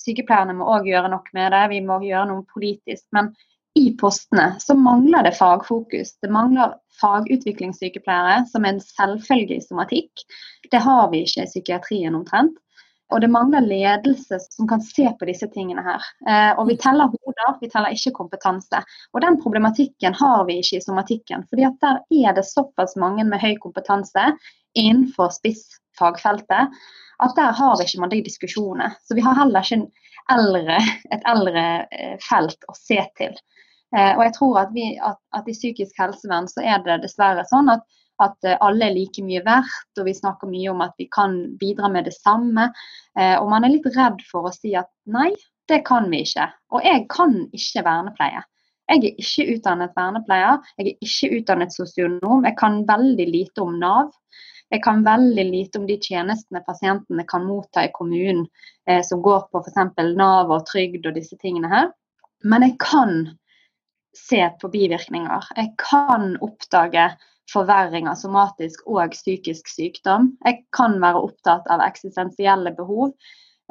[0.01, 3.05] sykepleierne må òg gjøre noe med det, vi må gjøre noe politisk.
[3.15, 3.33] Men
[3.79, 6.17] i postene så mangler det fagfokus.
[6.23, 10.25] Det mangler fagutviklingssykepleiere, som er en selvfølge i somatikk.
[10.73, 12.57] Det har vi ikke i psykiatrien omtrent.
[13.11, 16.07] Og det mangler ledelse som kan se på disse tingene her.
[16.29, 18.83] Eh, og vi teller hoder, vi teller ikke kompetanse.
[19.15, 21.47] Og den problematikken har vi ikke i somatikken.
[21.51, 24.33] fordi at der er det såpass mange med høy kompetanse
[24.79, 26.71] innenfor spissfagfeltet
[27.21, 28.95] at der har ikke man de diskusjonene.
[29.05, 29.91] Så vi har heller ikke
[30.33, 30.79] eldre,
[31.15, 33.35] et eldre eh, felt å se til.
[33.97, 37.45] Eh, og jeg tror at, vi, at, at i psykisk helsevern så er det dessverre
[37.51, 37.85] sånn at
[38.25, 41.37] at eh, alle er like mye verdt, og vi snakker mye om at vi kan
[41.61, 42.71] bidra med det samme.
[43.19, 45.31] Eh, og man er litt redd for å si at nei,
[45.71, 46.49] det kan vi ikke.
[46.75, 48.43] Og jeg kan ikke vernepleie.
[48.91, 52.43] Jeg er ikke utdannet vernepleier, jeg er ikke utdannet sosionom.
[52.43, 54.11] Jeg kan veldig lite om Nav.
[54.71, 58.45] Jeg kan veldig lite om de tjenestene pasientene kan motta i kommunen,
[58.87, 59.79] eh, som går på f.eks.
[60.19, 61.91] Nav og trygd og disse tingene her.
[62.43, 63.15] Men jeg kan
[64.17, 65.51] se på bivirkninger.
[65.57, 67.11] Jeg kan oppdage
[67.51, 70.33] forverring av somatisk og psykisk sykdom.
[70.47, 73.11] Jeg kan være opptatt av eksistensielle behov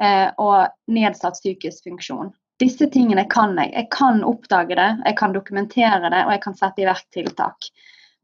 [0.02, 2.32] eh, og nedsatt psykisk funksjon.
[2.60, 3.72] Disse tingene kan jeg.
[3.72, 7.70] Jeg kan oppdage det, jeg kan dokumentere det og jeg kan sette i verk tiltak.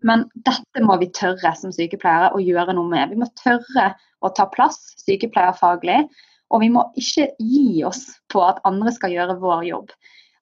[0.04, 3.14] Men dette må vi tørre som sykepleiere å gjøre noe med.
[3.14, 6.02] Vi må tørre å ta plass sykepleierfaglig.
[6.54, 9.88] Og vi må ikke gi oss på at andre skal gjøre vår jobb.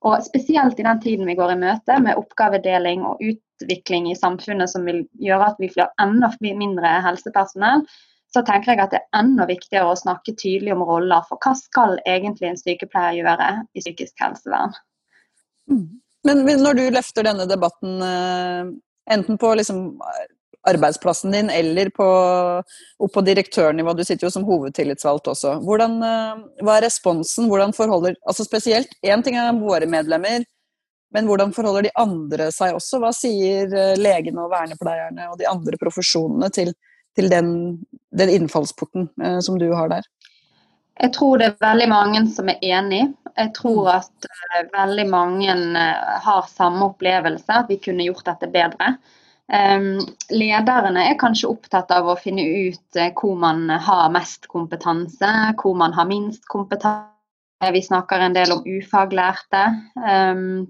[0.05, 3.23] Og Spesielt i den tiden vi går i møte med oppgavedeling og
[3.63, 7.85] utvikling i samfunnet som vil gjøre at vi får enda mindre helsepersonell,
[8.35, 11.23] så tenker jeg at det er enda viktigere å snakke tydelig om roller.
[11.29, 14.75] For hva skal egentlig en sykepleier gjøre i psykisk helsevern?
[15.71, 15.87] Mm.
[16.25, 18.73] Men når du løfter denne debatten, eh,
[19.15, 19.85] enten på liksom
[20.65, 22.07] arbeidsplassen din eller på,
[22.99, 23.95] opp på direktørnivå.
[23.95, 25.59] Du sitter jo som hovedtillitsvalgt også.
[25.65, 27.49] Hvordan, eh, hva er responsen?
[27.51, 30.45] Hvordan forholder altså Spesielt én ting er våre medlemmer,
[31.15, 32.99] men hvordan forholder de andre seg også?
[33.03, 36.75] Hva sier eh, legene og vernepleierne og de andre profesjonene til,
[37.15, 37.51] til den,
[38.11, 40.09] den, innfallsporten eh, som du har der?
[41.01, 43.05] Jeg tror det er veldig mange som er enig.
[43.35, 43.93] Jeg tror mm.
[43.95, 48.93] at uh, veldig mange uh, har samme opplevelse, at vi kunne gjort dette bedre.
[49.51, 49.99] Um,
[50.31, 55.75] lederne er kanskje opptatt av å finne ut uh, hvor man har mest kompetanse, hvor
[55.79, 57.11] man har minst kompetanse.
[57.75, 59.61] Vi snakker en del om ufaglærte.
[60.05, 60.67] Ehm,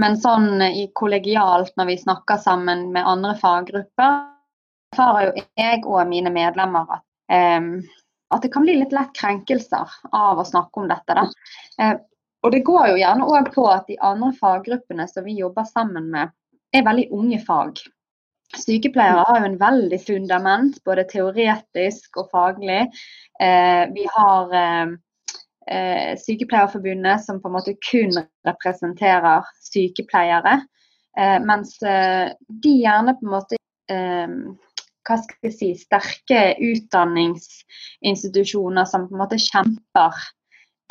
[0.00, 4.20] men sånn i kollegialt når vi snakker sammen med andre faggrupper,
[4.92, 7.60] erfarer jo jeg og mine medlemmer at, eh,
[8.30, 11.16] at det kan bli litt lett krenkelser av å snakke om dette.
[11.16, 11.94] Da.
[12.44, 16.08] Og det går jo gjerne òg på at de andre faggruppene som vi jobber sammen
[16.12, 16.30] med,
[16.72, 17.80] er veldig unge fag.
[18.56, 22.80] Sykepleiere har jo en veldig fundament, både teoretisk og faglig.
[23.42, 24.54] Eh, vi har
[25.70, 28.12] eh, Sykepleierforbundet, som på en måte kun
[28.46, 30.54] representerer sykepleiere.
[31.18, 33.56] Eh, mens eh, de gjerne på en måte
[33.90, 34.28] eh,
[35.08, 40.12] hva skal jeg si, sterke utdanningsinstitusjoner som på en måte kjemper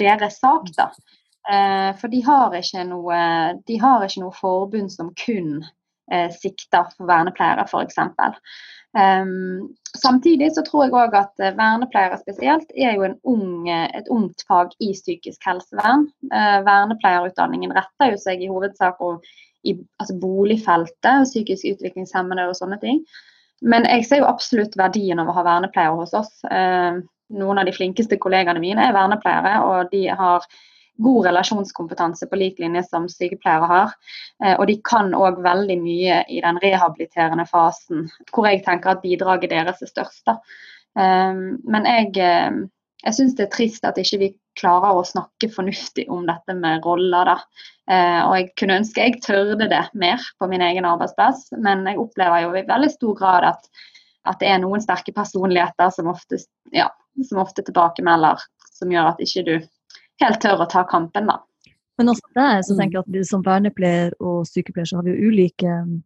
[0.02, 0.64] deres sak.
[0.78, 0.88] da.
[1.50, 2.50] Eh, for de har,
[2.90, 3.18] noe,
[3.68, 5.52] de har ikke noe forbund som kun
[6.10, 7.98] sikter for vernepleiere, f.eks.
[8.98, 14.42] Um, samtidig så tror jeg òg at eh, vernepleiere spesielt er jo ung, et ungt
[14.50, 16.08] fag i psykisk helsevern.
[16.32, 19.02] Uh, vernepleierutdanningen retter jo seg i hovedsak
[19.68, 23.04] i altså boligfeltet psykisk utviklingshemmede og sånne ting.
[23.62, 26.34] Men jeg ser jo absolutt verdien av å ha vernepleiere hos oss.
[26.48, 30.48] Uh, noen av de flinkeste kollegaene mine er vernepleiere, og de har
[31.04, 33.94] god relasjonskompetanse på lik linje som sykepleiere har.
[34.44, 39.04] Eh, og de kan òg veldig mye i den rehabiliterende fasen, hvor jeg tenker at
[39.06, 40.28] bidraget deres er størst.
[40.30, 41.42] Eh,
[41.76, 42.62] men jeg, eh,
[43.06, 46.84] jeg syns det er trist at ikke vi klarer å snakke fornuftig om dette med
[46.84, 47.32] roller.
[47.32, 47.38] Da.
[48.28, 52.44] Og jeg kunne ønske jeg tørde det mer på min egen arbeidsplass, men jeg opplever
[52.44, 53.70] jo i veldig stor grad at,
[54.28, 56.42] at det er noen sterke personligheter som ofte,
[56.76, 56.90] ja,
[57.24, 58.44] som ofte tilbakemelder
[58.80, 59.56] som gjør at ikke du
[60.24, 61.40] helt tør å ta kampen, da.
[62.00, 65.16] Men også der så tenker jeg at vi som vernepleier og sykepleier så har vi
[65.16, 65.98] jo ulike um,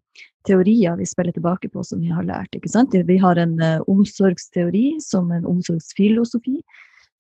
[0.48, 2.50] teorier vi spiller tilbake på som vi har lært.
[2.58, 2.96] ikke sant?
[2.98, 6.58] Vi har en uh, omsorgsteori som en omsorgsfilosofi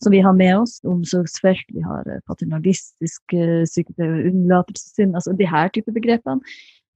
[0.03, 0.79] som vi har med oss.
[0.89, 6.41] Omsorgsfelt, vi har uh, paternalistisk uh, sykepleier, unnlatelsessynd, altså de her type begrepene.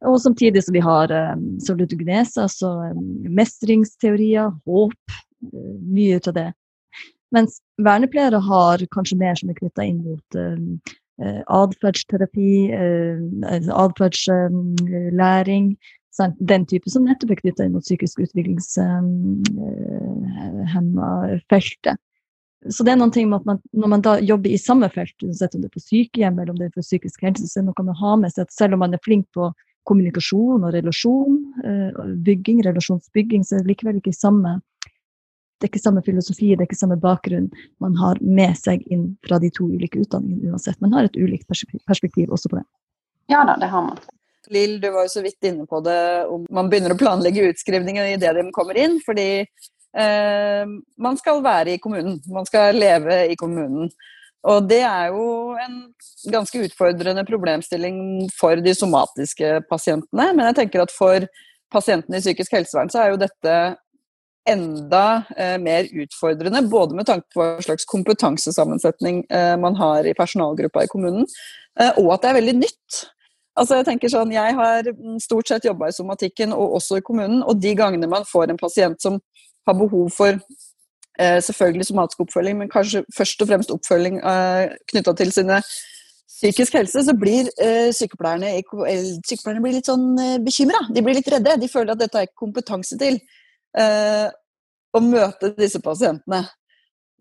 [0.05, 3.05] Og samtidig som vi har um, salutogenese, altså um,
[3.38, 5.19] mestringsteorier, håp,
[5.93, 6.49] mye av det.
[7.35, 10.57] Mens vernepleiere har kanskje mer som er knytta inn mot uh,
[11.51, 13.17] atferdsterapi, uh,
[13.83, 15.65] atferdslæring.
[15.75, 15.79] Uh,
[16.39, 21.09] den type som nettopp er knytta inn mot psykisk utviklingshemma
[21.51, 21.97] feltet.
[22.73, 25.13] Så det er noen ting med at man, Når man da jobber i samme felt,
[25.21, 27.63] uansett om det er på sykehjem eller om det er for psykisk helse, så er
[27.63, 29.43] det noe man å ha med seg at selv om man er flink på
[29.87, 31.33] kommunikasjon og relasjon,
[32.25, 34.51] bygging, relasjonsbygging, så er det likevel ikke samme
[35.58, 37.48] det er ikke samme filosofi, det er ikke samme bakgrunn
[37.84, 40.78] man har med seg inn fra de to ulike utdanningene uansett.
[40.84, 42.67] Man har et ulikt perspektiv også på det.
[43.32, 43.98] Ja da, det har man.
[44.54, 48.13] Lill, du var jo så vidt inne på det, om man begynner å planlegge utskrivningen
[48.13, 49.00] idet de kommer inn.
[49.04, 50.70] Fordi eh,
[51.04, 52.22] man skal være i kommunen.
[52.32, 53.91] Man skal leve i kommunen.
[54.48, 55.82] Og det er jo en
[56.32, 60.30] ganske utfordrende problemstilling for de somatiske pasientene.
[60.38, 61.28] Men jeg tenker at for
[61.74, 63.58] pasientene i psykisk helsevern så er jo dette
[64.47, 70.15] enda eh, mer utfordrende, både med tanke på hva slags kompetansesammensetning eh, man har i
[70.17, 71.27] personalgruppa i kommunen,
[71.79, 73.01] eh, og at det er veldig nytt.
[73.57, 74.88] Altså Jeg tenker sånn, jeg har
[75.23, 78.62] stort sett jobba i somatikken og også i kommunen, og de gangene man får en
[78.62, 79.19] pasient som
[79.67, 85.15] har behov for eh, selvfølgelig somatisk oppfølging, men kanskje først og fremst oppfølging eh, knytta
[85.17, 85.62] til sine
[86.38, 88.51] psykisk helse, så blir eh, sykepleierne,
[89.25, 90.83] sykepleierne blir litt sånn eh, bekymra.
[90.93, 91.57] De blir litt redde.
[91.57, 93.17] De føler at dette er ikke kompetanse til
[93.77, 96.41] å møte disse pasientene.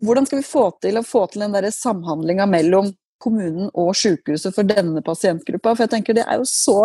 [0.05, 2.89] Hvordan skal vi få til å få til den samhandlinga mellom
[3.23, 5.75] kommunen og sykehuset for denne pasientgruppa?
[5.75, 6.79] For jeg tenker det er jo så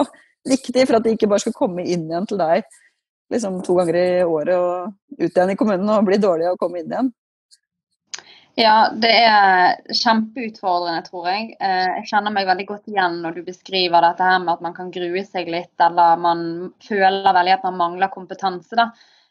[0.47, 2.67] viktig for at de ikke bare skal komme inn igjen til deg
[3.31, 6.81] liksom to ganger i året og ut igjen i kommunen og bli dårlige og komme
[6.81, 7.12] inn igjen.
[8.60, 11.53] Ja, det er kjempeutfordrende, tror jeg.
[11.63, 14.75] Eh, jeg kjenner meg veldig godt igjen når du beskriver dette her med at man
[14.75, 16.43] kan grue seg litt, eller man
[16.84, 18.75] føler veldig at man mangler kompetanse.
[18.75, 18.89] da.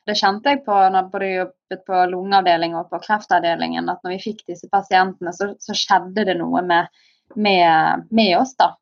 [0.09, 4.23] Det kjente jeg på når både jobbet på lungeavdelingen og på kreftavdelingen, at når vi
[4.31, 7.03] fikk disse pasientene, så, så skjedde det noe med,
[7.37, 8.57] med, med oss.
[8.59, 8.73] da.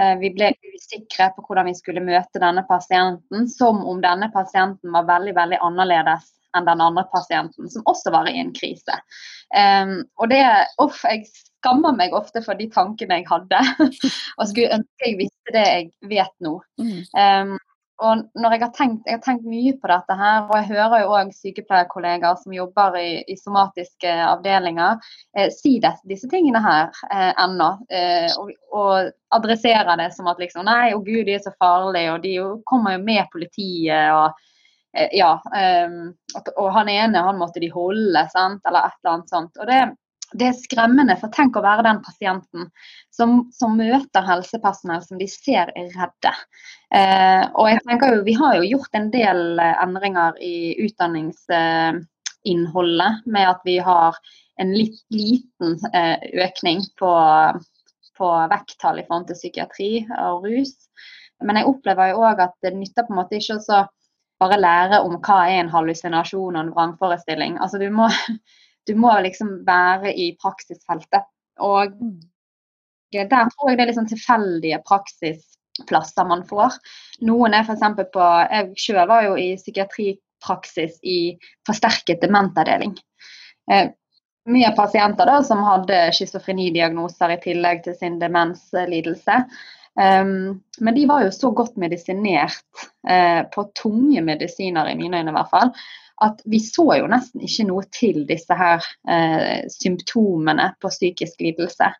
[0.00, 4.94] Eh, vi ble usikre på hvordan vi skulle møte denne pasienten, som om denne pasienten
[4.94, 8.98] var veldig veldig annerledes enn den andre pasienten, som også var i en krise.
[9.54, 10.42] Um, og det,
[10.82, 13.60] uff, Jeg skammer meg ofte for de tankene jeg hadde,
[14.38, 16.58] og skulle ønske jeg visste det jeg vet nå.
[16.78, 17.56] Um,
[18.02, 21.04] og når jeg har, tenkt, jeg har tenkt mye på dette her, og jeg hører
[21.04, 24.98] jo òg sykepleierkollegaer som jobber i, i somatiske avdelinger,
[25.38, 27.70] eh, si det, disse tingene her eh, ennå.
[27.94, 32.12] Eh, og, og, adressere det som at liksom Nei, å gud, de er så farlige,
[32.14, 34.34] og de jo, kommer jo med politiet, og
[34.98, 35.36] eh, ja.
[35.54, 35.96] Eh,
[36.56, 39.62] og, han ene, han måtte de holde, sant, eller et eller annet sånt.
[39.62, 39.80] Og det,
[40.34, 42.62] det er skremmende, for tenk å være den pasienten
[43.14, 46.32] som, som møter helsepersonell som de ser er redde.
[46.94, 53.12] Eh, og jeg tenker jo, Vi har jo gjort en del eh, endringer i utdanningsinnholdet
[53.26, 54.12] med at vi har
[54.62, 57.12] en litt liten eh, økning på,
[58.18, 60.74] på vekttall i forhold til psykiatri og rus.
[61.44, 63.64] Men jeg opplever jo òg at det nytter på en måte ikke å
[64.42, 67.52] bare lære om hva er en hallusinasjon og en vrangforestilling.
[67.62, 68.06] Altså du må
[68.86, 71.26] du må liksom være i praksisfeltet.
[71.62, 71.94] Og
[73.14, 76.78] der tror jeg det er sånn tilfeldige praksisplasser man får.
[77.26, 77.84] Noen er f.eks.
[78.12, 81.18] på Jeg selv var jo i psykiatripraksis i
[81.66, 82.96] forsterket dementavdeling.
[83.70, 83.92] Eh,
[84.50, 89.44] mye pasienter da, som hadde schizofrenidiagnoser i tillegg til sin demenslidelse.
[89.94, 95.30] Um, men de var jo så godt medisinert eh, på tunge medisiner, i mine øyne
[95.30, 95.70] i hvert fall,
[96.22, 101.90] at vi så jo nesten ikke noe til disse her eh, symptomene på psykisk lidelse.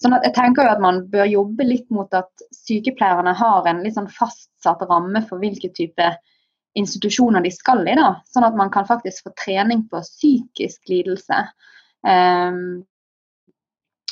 [0.00, 3.82] Sånn at jeg tenker jo at Man bør jobbe litt mot at sykepleierne har en
[3.84, 6.12] litt sånn fastsatt ramme for hvilke type
[6.78, 7.96] institusjoner de skal i.
[7.98, 11.42] da, Sånn at man kan faktisk få trening på psykisk lidelse.
[12.06, 12.86] Um,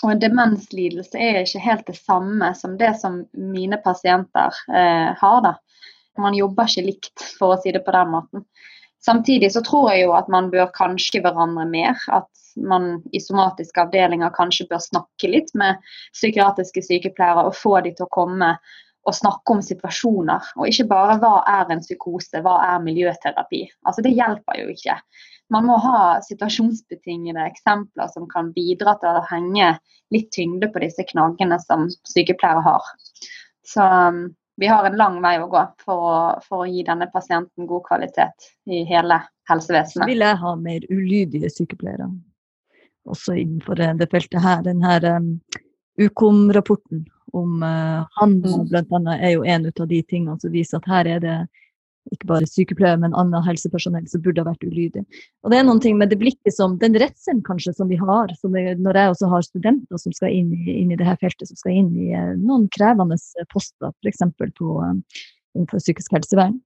[0.02, 5.40] og en demenslidelse er ikke helt det samme som det som mine pasienter eh, har.
[5.42, 5.54] da.
[6.18, 8.44] Man jobber ikke likt, for å si det på den måten.
[9.04, 12.02] Samtidig så tror jeg jo at man bør kanskje hverandre mer.
[12.12, 15.78] At man i somatiske avdelinger kanskje bør snakke litt med
[16.16, 18.54] psykiatriske sykepleiere og få de til å komme
[19.08, 20.52] og snakke om situasjoner.
[20.58, 23.62] Og ikke bare hva er en psykose, hva er miljøterapi.
[23.86, 24.98] Altså Det hjelper jo ikke
[25.52, 29.72] man må ha situasjonsbetingede eksempler som kan bidra til å henge
[30.14, 32.90] litt tyngde på disse knaggene som sykepleiere har.
[33.66, 33.84] Så
[34.58, 37.84] vi har en lang vei å gå for å, for å gi denne pasienten god
[37.86, 40.08] kvalitet i hele helsevesenet.
[40.10, 42.08] Vil jeg ha mer ulydige sykepleiere,
[43.06, 44.64] også innenfor det feltet her.
[44.66, 45.30] Denne um,
[45.98, 47.06] Ukom-rapporten
[47.38, 48.68] om uh, handel mm.
[48.70, 49.16] bl.a.
[49.16, 51.38] er jo en av de tingene som viser at her er det
[52.12, 55.02] ikke bare sykepleiere, men annet helsepersonell som burde ha vært ulydig.
[55.44, 58.32] Og det er noen ting med det blikket som, Den redselen kanskje som vi har,
[58.40, 61.18] som er, når jeg også har studenter som skal inn i, inn i det her
[61.20, 63.18] feltet, som skal inn i eh, noen krevende
[63.52, 64.24] poster, f.eks.
[64.24, 65.20] Eh,
[65.58, 66.58] innenfor psykisk helsevern.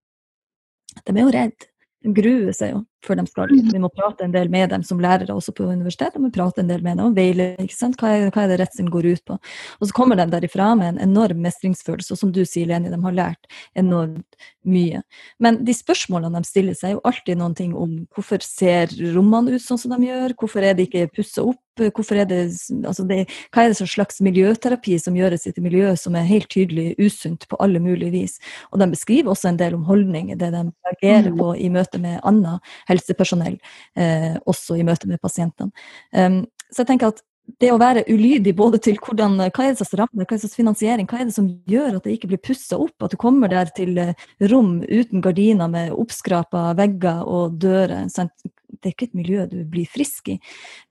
[1.03, 1.71] De er jo redde.
[2.03, 3.71] De gruer seg jo før de skal ut.
[3.73, 6.21] Vi må prate en del med dem som lærere også på universitetet.
[6.23, 7.99] Vi prate en del med dem om veile ikke sant?
[8.01, 9.39] Hva er, hva er det redselen går ut på.
[9.81, 13.01] Og så kommer de derifra med en enorm mestringsfølelse, og som du sier, Leni, de
[13.03, 15.03] har lært enormt mye.
[15.43, 19.57] Men de spørsmålene de stiller seg, er jo alltid noen ting om hvorfor ser rommene
[19.57, 22.41] ut sånn som de gjør, hvorfor er de ikke pussa opp, hvorfor er det,
[22.85, 23.23] altså det,
[23.55, 27.47] hva er det slags miljøterapi som gjøres i et miljø som er helt tydelig usunt
[27.49, 28.37] på alle mulige vis.
[28.71, 31.39] Og de beskriver også en del om holdninger, det de reagerer mm.
[31.41, 33.59] på i møte med annet helsepersonell,
[33.99, 35.73] eh, også i møte med pasientene.
[36.13, 37.23] Um, så jeg tenker at
[37.63, 40.45] det å være ulydig både til hvordan, hva er det slags rammer, hva er det
[40.45, 43.19] slags finansiering, hva er det som gjør at det ikke blir pussa opp, at du
[43.21, 44.17] kommer der til eh,
[44.53, 48.09] rom uten gardiner med oppskrapa vegger og dører.
[48.13, 48.35] Sant?
[48.83, 50.39] det er ikke et miljø du blir frisk i.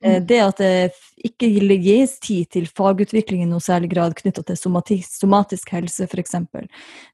[0.01, 0.27] Eh, mm.
[0.29, 0.71] Det at det
[1.27, 1.49] ikke
[1.81, 6.37] gis tid til fagutvikling i noe særlig grad knytta til somatisk, somatisk helse, f.eks.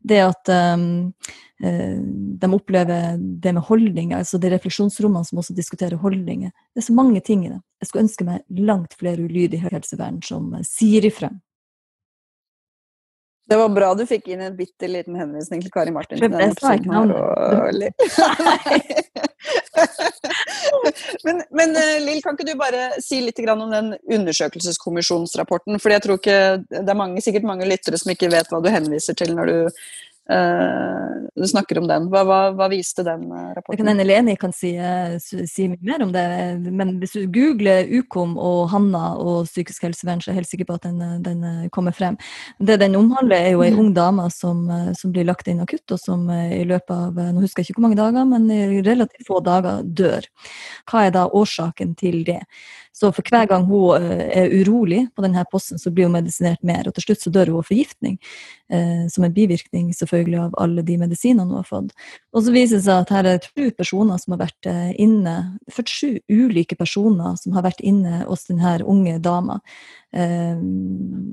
[0.08, 1.14] Det at um,
[1.58, 6.54] de opplever det med holdninger, altså de refleksjonsrommene som også diskuterer holdninger.
[6.74, 7.62] Det er så mange ting i det.
[7.82, 11.30] Jeg skulle ønske meg langt flere ulydige helsevern som sier ifra.
[13.48, 16.20] Det var bra du fikk inn en bitte liten henvisning til Kari Martin.
[16.20, 17.16] Jeg sa ikke navnet.
[21.24, 25.80] men, men eh, Lill, kan ikke du bare si litt om den undersøkelseskommisjonsrapporten?
[25.80, 26.40] For jeg tror ikke
[26.74, 29.58] det er mange, sikkert mange lyttere som ikke vet hva du henviser til når du
[30.30, 32.08] Uh, du snakker om den.
[32.12, 33.72] Hva, hva, hva viste den uh, rapporten?
[33.72, 36.26] Det kan hende Leni kan si, uh, si, mer om det.
[36.68, 40.68] Men hvis du googler Ukom og Hanna og psykisk helsevern, så er jeg helt sikker
[40.68, 42.20] på at den, den kommer frem.
[42.60, 43.80] Det den omhandler, er jo ei mm.
[43.84, 44.66] ung dame som,
[45.00, 47.88] som, blir lagt inn akutt, og som i løpet av nå husker jeg ikke hvor
[47.88, 50.28] mange dager, men i relativt få dager dør.
[50.92, 52.42] Hva er da årsaken til det?
[52.98, 56.88] Så for hver gang hun er urolig på denne posten, så blir hun medisinert mer.
[56.90, 58.18] Og til slutt så dør hun av forgiftning,
[58.74, 61.94] eh, som en bivirkning selvfølgelig av alle de medisinene hun har fått.
[62.34, 65.36] Og så viser det seg at her er sju personer som har vært inne,
[65.70, 69.62] 47 ulike personer som har vært inne hos denne unge dama.
[70.14, 70.58] Eh,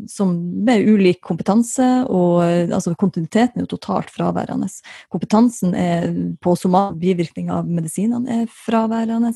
[0.08, 0.32] som
[0.64, 4.66] med ulik kompetanse, og altså kontinuiteten er jo totalt fraværende.
[5.14, 6.08] Kompetansen er
[6.42, 9.30] på somal bivirkning av medisinene er fraværende,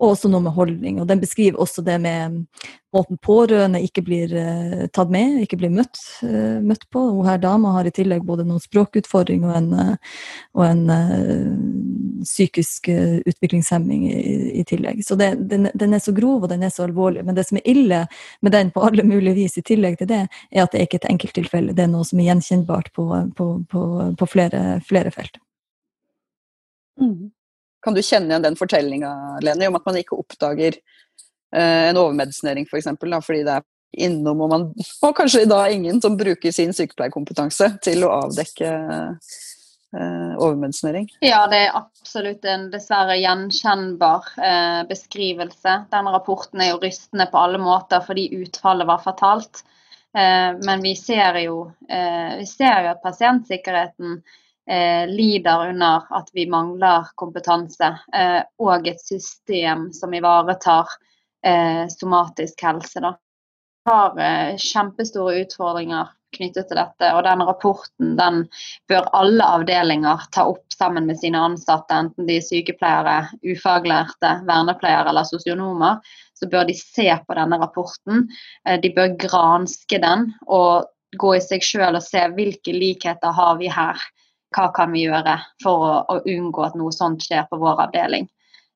[0.00, 0.98] og også noe med holdning.
[1.00, 2.44] Og den beskriver også det med
[2.94, 7.02] måten pårørende ikke blir uh, tatt med, ikke blir møtt, uh, møtt på.
[7.16, 10.16] Hun her dama har i tillegg både noen språkutfordring og en, uh,
[10.54, 10.84] og en
[12.24, 12.88] psykisk
[13.28, 14.22] utviklingshemming i,
[14.60, 15.02] i, tillegg.
[15.04, 17.24] Så det, den, den, er så grov og den er så alvorlig.
[17.26, 18.04] Men det som er ille
[18.40, 21.02] med den på alle mulige vis i tillegg til det, er at det er ikke
[21.02, 21.76] et enkelttilfelle.
[21.76, 23.86] Det er noe som er gjenkjennbart på, på, på,
[24.18, 25.40] på flere, flere, felt.
[27.00, 27.32] Mm.
[27.84, 29.10] Kan du kjenne igjen den fortellinga,
[29.68, 30.78] om at man ikke oppdager
[31.54, 32.90] en overmedisinering f.eks.
[32.98, 33.66] For fordi det er
[34.04, 34.68] innom, og, man,
[35.06, 41.06] og kanskje da ingen som bruker sin sykepleierkompetanse til å avdekke eh, overmedisinering?
[41.24, 45.78] Ja, det er absolutt en dessverre gjenkjennbar eh, beskrivelse.
[45.92, 49.62] Den rapporten er jo rystende på alle måter fordi utfallet var fatalt.
[50.14, 54.20] Eh, men vi ser, jo, eh, vi ser jo at pasientsikkerheten
[54.70, 57.90] eh, lider under at vi mangler kompetanse
[58.62, 60.94] og et system som ivaretar
[61.92, 63.02] somatisk helse.
[63.04, 63.14] Da
[63.86, 67.10] har eh, kjempestore utfordringer knyttet til dette.
[67.14, 68.40] Og den rapporten den
[68.90, 75.12] bør alle avdelinger ta opp sammen med sine ansatte, enten de er sykepleiere, ufaglærte, vernepleiere
[75.12, 76.00] eller sosionomer.
[76.34, 78.26] Så bør de se på denne rapporten.
[78.66, 80.90] Eh, de bør granske den og
[81.20, 84.00] gå i seg sjøl og se hvilke likheter har vi her.
[84.54, 88.28] Hva kan vi gjøre for å, å unngå at noe sånt skjer på vår avdeling.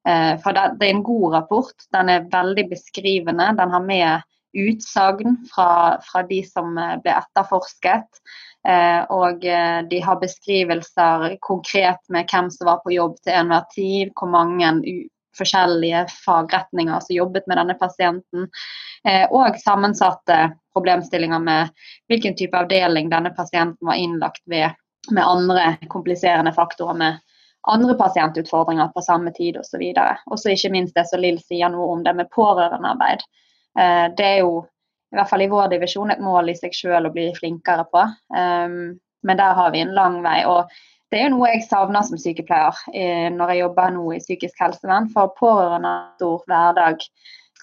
[0.09, 1.87] Eh, for det, er en god rapport.
[1.93, 3.51] Den er veldig beskrivende.
[3.59, 4.23] Den har med
[4.59, 8.23] utsagn fra, fra, de som eh, ble etterforsket.
[8.69, 9.45] Eh, og
[9.91, 14.73] de har beskrivelser konkret med hvem som var på jobb til enhver tid, hvor mange
[15.39, 18.49] forskjellige fagretninger som jobbet med denne pasienten,
[19.31, 20.39] og sammensatte
[20.75, 21.71] problemstillinger med
[22.11, 24.75] hvilken type avdeling denne pasienten var innlagt ved,
[25.15, 27.23] med andre kompliserende faktorer med
[27.69, 29.85] andre pasientutfordringer på samme tid osv.
[30.27, 33.25] Og så ikke minst det som Lill sier noe om det med pårørendearbeid.
[33.79, 34.63] Eh, det er jo
[35.13, 38.03] i hvert fall i vår divisjon et mål i seg selv å bli flinkere på.
[38.35, 40.43] Um, men der har vi en lang vei.
[40.45, 40.69] og
[41.09, 44.61] det er jo noe jeg savner som sykepleier eh, når jeg jobber nå i psykisk
[44.61, 45.09] helsevern.
[45.15, 47.07] For pårørende har stor hverdag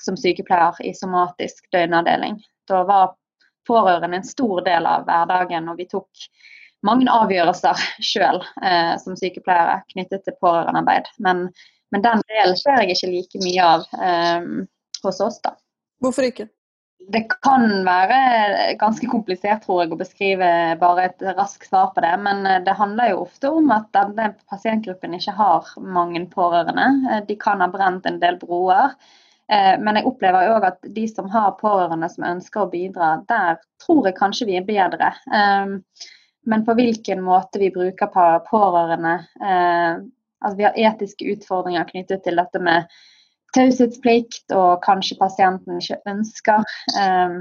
[0.01, 2.39] som sykepleier i somatisk døgnavdeling.
[2.65, 3.13] Da var
[3.69, 6.25] pårørende en stor del av hverdagen, og vi tok
[6.85, 11.09] mange avgjørelser sjøl eh, som sykepleiere knyttet til pårørendearbeid.
[11.25, 11.47] Men,
[11.93, 14.51] men den delen ser jeg ikke like mye av eh,
[15.05, 15.55] hos oss, da.
[16.03, 16.49] Hvorfor ikke?
[17.11, 18.17] Det kan være
[18.81, 20.47] ganske komplisert tror jeg, å beskrive
[20.81, 22.13] bare et raskt svar på det.
[22.25, 26.87] Men eh, det handler jo ofte om at denne pasientgruppen ikke har mange pårørende.
[27.11, 28.95] Eh, de kan ha brent en del broer.
[29.51, 33.61] Eh, men jeg opplever òg at de som har pårørende som ønsker å bidra, der
[33.83, 35.13] tror jeg kanskje vi er bedre.
[36.45, 38.11] Men på hvilken måte vi bruker
[38.49, 39.15] pårørende
[40.45, 42.91] Altså vi har etiske utfordringer knyttet til dette med
[43.55, 46.65] taushetsplikt, og kanskje pasienten ikke ønsker.
[46.99, 47.37] Eh,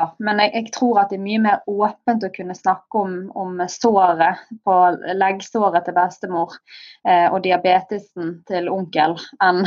[0.00, 3.16] ja, men jeg, jeg, tror at det er mye mer åpent å kunne snakke om,
[3.36, 4.76] om såret på
[5.18, 6.56] leggsåret til bestemor
[7.04, 9.64] eh, og diabetesen til onkel enn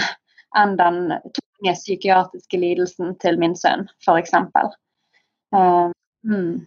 [0.57, 0.97] en den
[1.33, 4.35] tunge psykiatriske lidelsen til min sønn, f.eks.
[5.53, 5.89] Uh,
[6.29, 6.61] mm.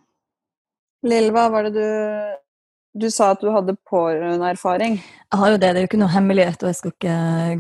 [1.05, 1.87] Lill, hva var det du
[2.97, 4.97] du sa at du hadde pårørendeerfaring.
[4.97, 7.17] Jeg har jo det, det er jo ikke noe hemmelighet, og jeg skal ikke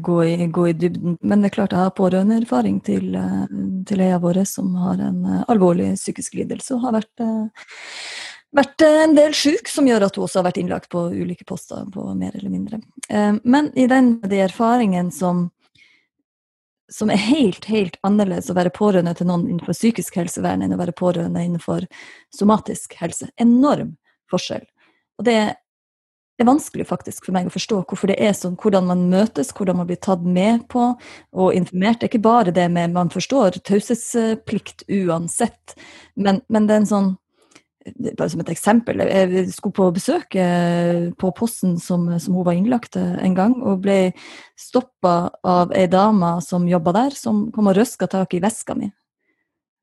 [0.08, 1.16] gå i, gå i dybden.
[1.20, 3.42] Men det er klart jeg har pårørendeerfaring til, eh,
[3.88, 7.66] til eia vår som har en eh, alvorlig psykisk lidelse og har vært, eh,
[8.56, 11.84] vært en del syk, som gjør at hun også har vært innlagt på ulike poster,
[11.92, 12.80] på mer eller mindre.
[13.44, 15.50] Men i den de erfaringen som
[16.92, 20.80] som er helt, helt annerledes å være pårørende til noen innenfor psykisk helsevern enn å
[20.80, 21.86] være pårørende innenfor
[22.34, 23.28] somatisk helse.
[23.42, 23.96] Enorm
[24.30, 24.66] forskjell.
[25.18, 25.38] Og det
[26.36, 29.80] er vanskelig faktisk for meg å forstå hvorfor det er sånn, hvordan man møtes, hvordan
[29.80, 32.00] man blir tatt med på og informert.
[32.00, 35.76] Det er ikke bare det med man forstår taushetsplikt uansett,
[36.14, 37.14] men, men det er en sånn
[37.94, 39.02] bare som et eksempel.
[39.06, 43.84] Jeg skulle på besøk eh, på posten som, som hun var innlagt en gang, og
[43.86, 44.12] ble
[44.58, 45.16] stoppa
[45.46, 48.90] av ei dame som jobba der, som kom og røska tak i veska mi.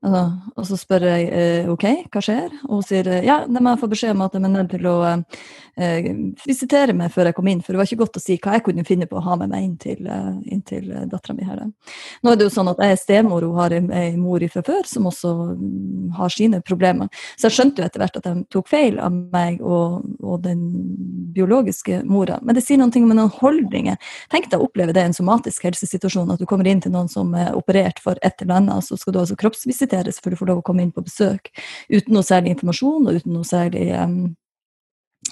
[0.03, 0.23] Altså,
[0.59, 2.49] og så spør jeg eh, OK, hva skjer?
[2.67, 4.95] Og hun sier ja, de må få beskjed om at de er nødt til å
[5.07, 6.09] eh,
[6.43, 7.61] visitere meg før jeg kom inn.
[7.63, 9.53] For det var ikke godt å si hva jeg kunne finne på å ha med
[9.53, 10.09] meg inn til,
[10.43, 11.61] inn til dattera mi her.
[11.63, 14.83] Nå er det jo sånn at jeg er stemor, hun har ei mor fra før
[14.89, 17.07] som også um, har sine problemer.
[17.37, 20.67] Så jeg skjønte jo etter hvert at de tok feil av meg og, og den
[21.33, 22.41] biologiske mora.
[22.43, 23.95] Men det sier noen ting om noen holdninger.
[24.35, 27.07] Tenk deg å oppleve det i en somatisk helsesituasjon, at du kommer inn til noen
[27.11, 30.39] som er operert for et eller annet, så skal du altså kroppsvisitere inviteres før du
[30.39, 31.51] får lov å komme inn på besøk
[31.89, 34.35] uten noe særlig informasjon og uten noe særlig um,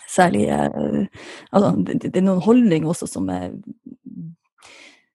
[0.07, 1.05] særlig uh,
[1.51, 3.51] altså, det, det, er noen holdninger også som er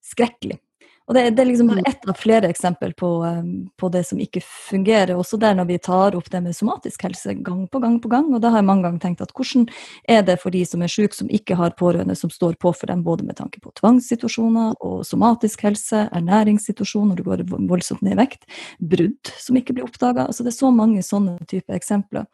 [0.07, 0.59] skrekkelig.
[1.07, 4.19] Og det, det, er liksom bare ett av flere eksempel på, um, på, det som
[4.19, 5.15] ikke fungerer.
[5.15, 8.33] Også der når vi tar opp det med somatisk helse gang på gang på gang.
[8.35, 9.69] Og da har jeg mange ganger tenkt at hvordan
[10.11, 12.91] er det for de som er syke, som ikke har pårørende som står på for
[12.91, 18.17] dem, både med tanke på tvangssituasjoner og somatisk helse, ernæringssituasjon når du går voldsomt ned
[18.17, 18.49] i vekt,
[18.83, 20.27] brudd som ikke blir oppdaga.
[20.27, 22.27] Altså det er så mange sånne typer eksempler.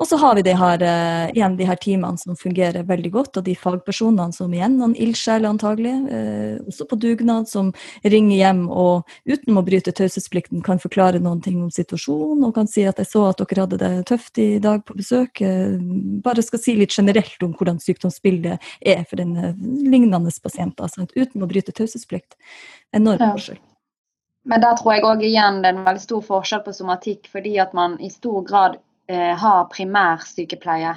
[0.00, 3.36] Og så har vi de her, uh, igjen de her teamene som fungerer veldig godt,
[3.36, 8.64] og de fagpersonene som igjen, noen ildsjeler antagelig, uh, også på dugnad, som ringer hjem
[8.70, 13.00] og uten å bryte taushetsplikten kan forklare noen ting om situasjonen og kan si at
[13.00, 15.42] jeg så at dere hadde det tøft i dag på besøk.
[15.44, 15.78] Eh,
[16.24, 19.56] bare skal si litt generelt om hvordan sykdomsbildet er for den eh,
[19.88, 21.14] lignende pasienten, sant?
[21.16, 22.38] uten å bryte taushetsplikt.
[22.94, 23.32] Enorm ja.
[23.36, 23.62] forskjell.
[24.48, 27.58] Men der tror jeg òg igjen det er en veldig stor forskjell på somatikk, fordi
[27.60, 28.78] at man i stor grad
[29.10, 30.94] eh, har primærsykepleie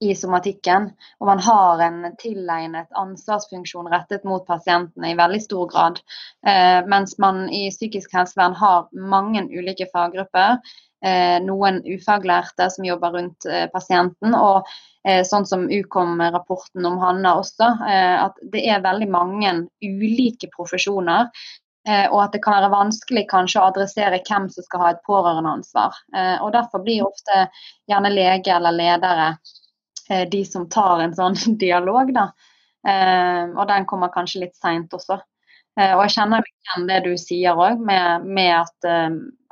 [0.00, 0.90] i somatikken.
[1.20, 6.00] Og man har en tilegnet ansvarsfunksjon rettet mot pasientene i veldig stor grad.
[6.46, 10.56] Eh, mens man i psykisk helsevern har mange ulike faggrupper.
[11.04, 14.34] Eh, noen ufaglærte som jobber rundt eh, pasienten.
[14.34, 14.68] og
[15.04, 21.28] eh, sånn som Ukom-rapporten om Hanna også, eh, at det er veldig mange ulike profesjoner
[21.88, 25.00] eh, og at det kan være vanskelig kanskje å adressere hvem som skal ha et
[25.08, 25.96] pårørendeansvar.
[26.44, 27.46] og Derfor blir ofte
[27.88, 29.32] gjerne lege eller ledere
[30.30, 32.30] de som tar en sånn dialog, da.
[32.88, 35.20] Eh, og den kommer kanskje litt seint også.
[35.78, 38.88] Eh, og jeg kjenner igjen det du sier òg, med, med, at,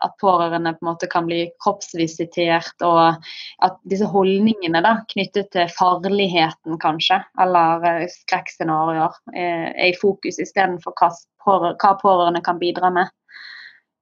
[0.04, 3.20] at pårørende på en måte kan bli kroppsvisitert, og
[3.66, 11.12] at disse holdningene da, knyttet til farligheten, kanskje, eller skrekkscenarioer, er i fokus istedenfor hva,
[11.46, 13.14] hva pårørende kan bidra med.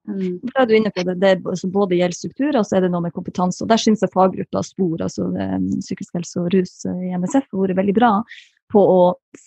[0.07, 0.37] Mm.
[0.53, 2.91] Da er du inne på det, det altså både gjelder struktur og så er det
[2.93, 3.63] noe med kompetanse.
[3.63, 7.49] og Der syns jeg faggruppa SPOR, altså um, psykisk helse og rus eh, i NSF,
[7.51, 8.11] har vært veldig bra
[8.71, 9.01] på å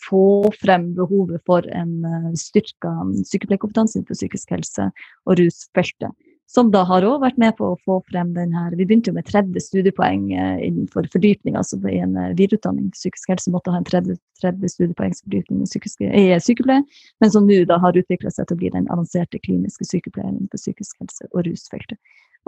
[0.06, 0.24] få
[0.60, 2.92] frem behovet for en eh, styrka
[3.28, 4.90] sykepleierkompetanse innenfor psykisk helse
[5.26, 6.12] og rusfeltet
[6.50, 9.14] som da har òg vært med på å få frem den her Vi begynte jo
[9.14, 12.88] med 30 studiepoeng eh, innenfor fordypning, altså i en eh, videreutdanning.
[12.96, 16.82] Psykisk helse måtte ha en 30, 30 studiepoengs fordypning i, i sykepleie,
[17.22, 20.58] men som nå da har utvikla seg til å bli den avanserte kliniske sykepleieren på
[20.58, 22.00] psykisk helse og rusfeltet.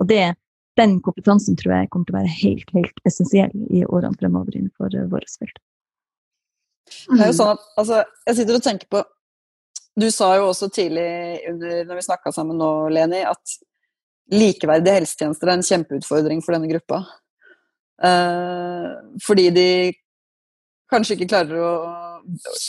[0.03, 0.35] Og det,
[0.81, 4.99] den kompetansen tror jeg kommer til å være helt, helt essensiell i årene fremover innenfor
[5.15, 5.63] vårt felt.
[7.07, 9.01] Det er jo sånn at, altså, jeg sitter og tenker på
[9.95, 11.05] Du sa jo også tidlig
[11.51, 13.61] under, når vi snakka sammen nå, Leni, at
[14.31, 17.03] likeverdige helsetjenester er en kjempeutfordring for denne gruppa.
[18.03, 19.69] Uh, fordi de
[20.93, 21.73] kanskje ikke klarer å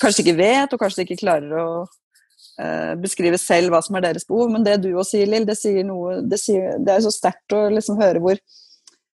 [0.01, 4.25] Kanskje ikke vet, og kanskje ikke klarer å uh, beskrive selv hva som er deres
[4.25, 4.49] behov.
[4.49, 7.53] Men det du òg sier, Lill, det sier noe Det, sier, det er så sterkt
[7.53, 8.41] å liksom høre hvor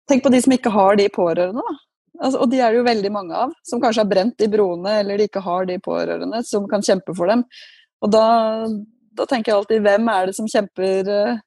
[0.08, 1.74] Tenk på de som ikke har de pårørende, da.
[2.20, 4.96] Altså, og de er det jo veldig mange av, som kanskje har brent de broene,
[5.00, 7.44] eller de ikke har de pårørende som kan kjempe for dem.
[8.02, 8.24] Og da,
[9.16, 11.38] da tenker jeg alltid, hvem er det som kjemper uh,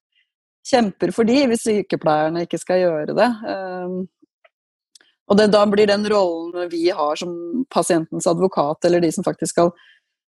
[0.68, 3.30] kjemper for de, hvis sykepleierne ikke skal gjøre det.
[3.50, 3.98] Ehm,
[5.32, 7.34] og det, da blir den rollen vi har som
[7.72, 9.74] pasientens advokat, eller de som faktisk skal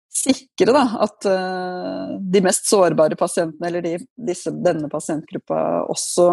[0.10, 5.60] sikre da, at uh, de mest sårbare pasientene, eller de, disse, denne pasientgruppa,
[5.94, 6.32] også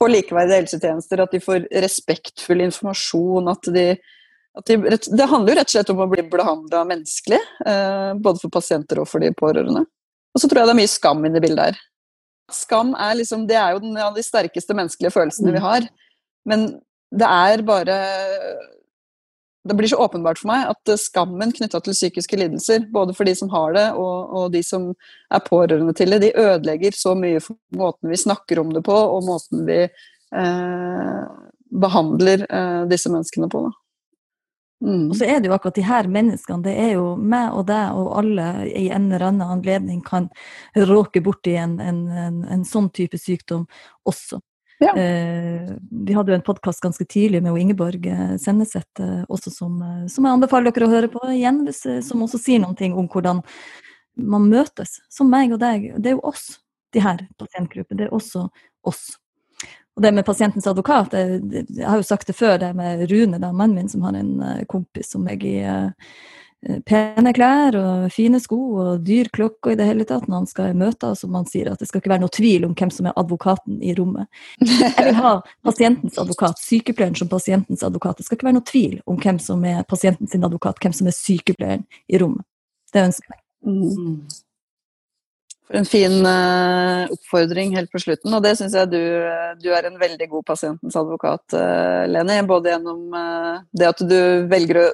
[0.00, 3.86] får likeverdige helsetjenester, at de får respektfull informasjon, at de,
[4.58, 8.42] at de Det handler jo rett og slett om å bli behandla menneskelig, uh, både
[8.42, 9.84] for pasienter og for de pårørende.
[10.32, 11.84] Og så tror jeg det er mye skam inne i bildet her.
[12.52, 15.64] Skam er liksom Det er jo den av de sterkeste menneskelige følelsene vi mm.
[15.64, 15.88] har.
[16.48, 16.68] Men
[17.12, 17.96] det er bare
[19.68, 23.34] Det blir så åpenbart for meg at skammen knytta til psykiske lidelser, både for de
[23.36, 24.86] som har det og, og, de som
[25.34, 28.94] er pårørende til det, de ødelegger så mye for måten vi snakker om det på,
[28.96, 31.20] og måten vi eh,
[31.84, 33.66] behandler eh, disse menneskene på.
[33.66, 33.74] Da.
[34.84, 35.08] Mm.
[35.10, 37.96] Og så er det jo akkurat de her menneskene, det er jo meg og deg
[37.98, 40.28] og alle i en eller annen anledning kan
[40.76, 43.66] råke borti en, en, en, en sånn type sykdom
[44.06, 44.38] også.
[44.78, 44.92] Ja.
[44.94, 49.80] Eh, vi hadde jo en podkast ganske tidlig med Ingeborg eh, Senneset eh, også som,
[49.82, 52.78] eh, som, jeg anbefaler dere å høre på igjen, hvis, eh, som også sier noen
[52.78, 53.42] ting om hvordan
[54.18, 55.90] man møtes, som meg og deg.
[55.98, 56.60] Det er jo oss,
[56.94, 57.98] de her pasientgruppene.
[57.98, 58.46] Det er også
[58.86, 59.08] oss.
[59.98, 61.40] Og det med pasientens advokat, jeg,
[61.74, 64.36] jeg, har jo sagt det før, det med Rune, da, mannen min, som har en
[64.38, 65.90] uh, kompis som jeg i uh,
[66.86, 70.72] pene klær og fine sko og dyr klokke i det hele tatt når han skal
[70.72, 73.10] i møter, som han sier at det skal ikke være noe tvil om hvem som
[73.10, 74.26] er advokaten i rommet.
[74.62, 75.36] Jeg vil ha
[75.66, 78.18] pasientens advokat, sykepleieren som pasientens advokat.
[78.18, 81.18] Det skal ikke være noe tvil om hvem som er pasientens advokat, hvem som er
[81.18, 82.46] sykepleieren i rommet.
[82.94, 83.42] Det ønsker jeg.
[83.66, 84.20] Mm.
[85.68, 89.02] For en fin uh, oppfordring helt på slutten, og det syns jeg du,
[89.60, 92.38] du, er en veldig god pasientens advokat, uh, Leni.
[92.48, 94.86] Både gjennom uh, det at du velger å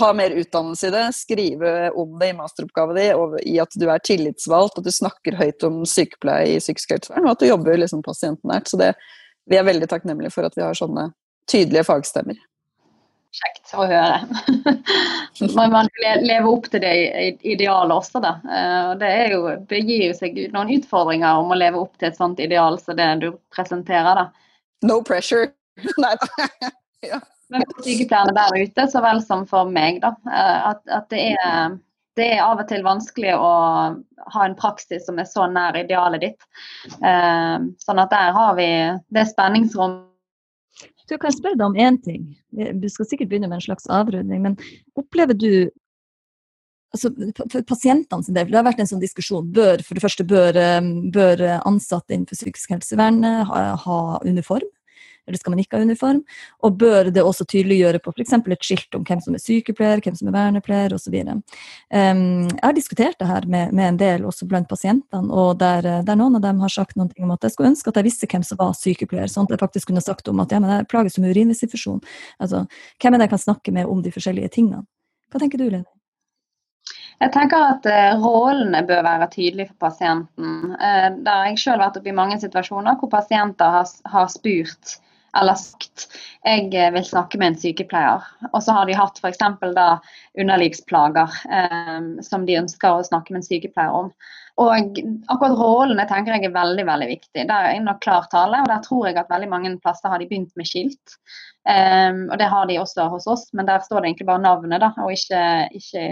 [0.00, 3.86] ha mer utdannelse i det, skrive om det i masteroppgaven din, og i at du
[3.86, 7.78] er tillitsvalgt, at du snakker høyt om sykepleie i psykisk helsevern, og at du jobber
[7.78, 8.66] liksom pasientnært.
[8.66, 8.96] Så det,
[9.46, 11.12] vi er veldig takknemlige for at vi har sånne
[11.46, 12.42] tydelige fagstemmer
[13.36, 14.18] kjekt å høre.
[15.58, 16.94] Man må leve opp til det
[17.46, 18.34] idealet også, da.
[18.44, 22.18] Eh, det, jo, det gir jo seg noen utfordringer om å leve opp til et
[22.18, 24.26] sånt ideal som det du presenterer, da.
[24.86, 25.52] No pressure.
[26.02, 26.14] Nei
[27.12, 27.20] ja.
[27.52, 30.16] Men for sykepleierne der ute, så vel som for meg, da.
[30.26, 31.76] Eh, at, at det er
[32.16, 33.48] det er av og til vanskelig å
[34.32, 36.46] ha en praksis som er så nær idealet ditt.
[37.04, 38.68] Eh, sånn at der har vi
[39.12, 39.98] det spenningsrom.
[41.06, 42.28] Du kan spørre deg om én ting.
[42.50, 44.42] Du skal sikkert begynne med en slags avrunding.
[44.42, 44.56] Men
[44.98, 45.50] opplever du
[46.94, 47.12] altså,
[47.52, 49.52] for pasientene sin del, det har vært en sånn diskusjon.
[49.54, 54.66] Bør, for det første bør, eh, bør ansatte innenfor psykisk helsevern ha, ha uniform?
[55.26, 56.22] Eller skal man ikke ha uniform?
[56.66, 58.34] Og bør det også tydeliggjøre på f.eks.
[58.38, 61.16] et skilt om hvem som er sykepleier, hvem som er vernepleier osv.
[61.16, 65.86] Um, jeg har diskutert det her med, med, en del også blant pasientene, og der,
[66.06, 68.30] der, noen av dem har sagt noe om at jeg skulle ønske at jeg visste
[68.30, 70.88] hvem som var sykepleier, sånn at jeg faktisk kunne sagt om at ja, men jeg
[70.92, 72.02] plages med urinveisinfeksjon.
[72.42, 72.66] Altså,
[73.02, 74.86] hvem er det jeg kan snakke med om de forskjellige tingene?
[75.32, 75.88] Hva tenker du, Lene?
[77.16, 80.74] Jeg tenker at uh, rollene bør være tydelige for pasienten.
[80.76, 84.98] Uh, der jeg selv vært oppe i mange situasjoner hvor pasienter har, har spurt
[85.40, 86.08] eller sagt
[86.46, 88.24] jeg eh, vil snakke med en sykepleier.
[88.52, 89.40] Og så har de hatt f.eks.
[89.74, 89.86] da
[90.38, 94.12] underlivsplager eh, som de ønsker å snakke med en sykepleier om.
[94.56, 97.42] Og akkurat rollene tenker jeg er veldig veldig viktig.
[97.50, 100.28] Der er nok klar tale, og der tror jeg at veldig mange plasser har de
[100.30, 101.18] begynt med skilt.
[101.66, 104.80] Um, og det har de også hos oss, men der står det egentlig bare navnet,
[104.80, 105.42] da, og ikke,
[105.76, 106.06] ikke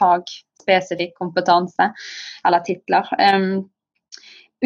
[0.00, 1.90] fagspesifikk kompetanse
[2.46, 3.10] eller titler.
[3.20, 3.66] Um,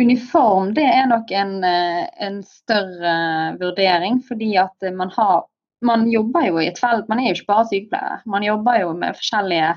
[0.01, 3.17] uniform det er nok en, eh, en, større
[3.61, 5.45] vurdering, fordi at man har
[5.85, 8.21] Man jobber jo i et felt, man er jo ikke bare sykepleier.
[8.25, 9.75] Man jobber jo med forskjellige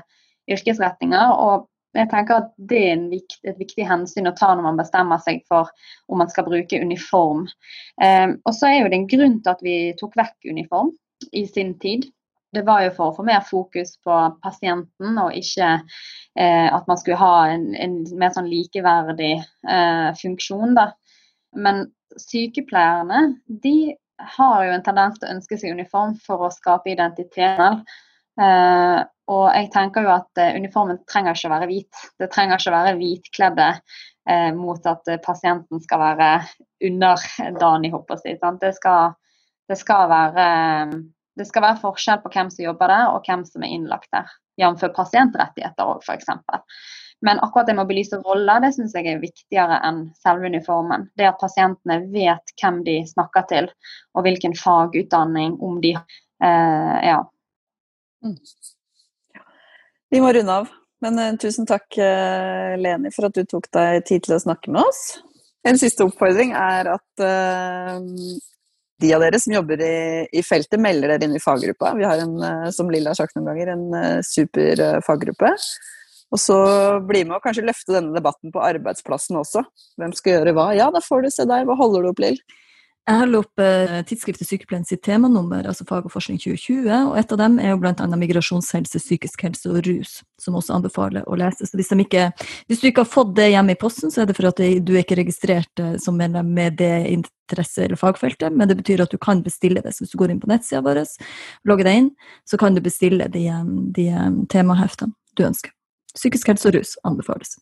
[0.48, 1.32] yrkesretninger.
[1.36, 5.20] og jeg tenker at Det er vikt, et viktig hensyn å ta når man bestemmer
[5.20, 5.68] seg for
[6.08, 7.46] om man skal bruke uniform.
[8.00, 10.94] Eh, og så er jo det en grunn til at vi tok vekk uniform
[11.32, 12.08] i sin tid
[12.56, 17.00] det var jo for å få mer fokus på pasienten, og ikke eh, at man
[17.00, 20.72] skulle ha en, en mer sånn likeverdig eh, funksjon.
[20.78, 20.90] Da.
[21.56, 21.86] Men
[22.16, 23.24] sykepleierne
[23.64, 27.92] de har jo en tendens til å ønske seg uniform for å skape identitet.
[28.38, 32.02] Eh, og jeg tenker jo at eh, uniformen trenger ikke å være hvit.
[32.18, 36.32] Det trenger ikke å være hvitkledde eh, mot at pasienten skal være
[36.88, 38.40] underdanig, håper jeg.
[38.62, 39.14] Det skal,
[39.68, 40.48] det skal være
[41.38, 44.30] det skal være forskjell på hvem som jobber der, og hvem som er innlagt der.
[44.58, 44.88] Jf.
[44.94, 46.32] pasientrettigheter òg, f.eks.
[47.26, 51.08] Men akkurat det med å belyse roller, det syns jeg er viktigere enn selve uniformen.
[51.18, 53.70] Det at pasientene vet hvem de snakker til,
[54.14, 57.22] og hvilken fagutdanning om de eh, Ja.
[58.24, 58.36] Mm.
[60.10, 60.70] Vi må runde av.
[61.04, 64.72] Men uh, tusen takk, uh, Leni, for at du tok deg tid til å snakke
[64.74, 65.20] med oss.
[65.68, 67.98] En siste oppfordring er at uh,
[69.00, 69.98] de av dere som jobber i,
[70.32, 71.92] i, feltet, melder dere inn i faggruppa.
[71.98, 75.52] Vi har en, eh, som Lilla har sagt noen ganger, en uh, super uh, faggruppe.
[76.34, 76.56] Og så
[77.08, 79.62] bli med og kanskje løfte denne debatten på arbeidsplassen også.
[80.00, 80.66] Hvem skal gjøre hva?
[80.76, 81.64] Ja, da får du se der.
[81.68, 82.36] Hva holder du opp, Lill?
[83.08, 87.30] Jeg holder opp eh, tidsskriftet Sykepleien sitt temanummer, altså Fag og forskning 2020, og et
[87.32, 88.08] av dem er jo bl.a.
[88.20, 91.64] migrasjonshelse, psykisk helse og rus, som også anbefaler å lese.
[91.64, 92.26] Så hvis, ikke,
[92.68, 94.92] hvis, du ikke har fått det hjemme i posten, så er det for at du
[94.92, 99.14] er ikke registrert eh, som medlem med det interesse- eller fagfeltet, men det betyr at
[99.14, 99.94] du kan bestille det.
[99.96, 101.00] Så hvis du går inn på nettsida vår,
[101.64, 102.10] logger deg inn,
[102.44, 103.64] så kan du bestille de, eh,
[103.96, 104.10] de
[104.52, 105.72] temaheftene du ønsker.
[106.12, 107.56] Psykisk helse og rus anbefales.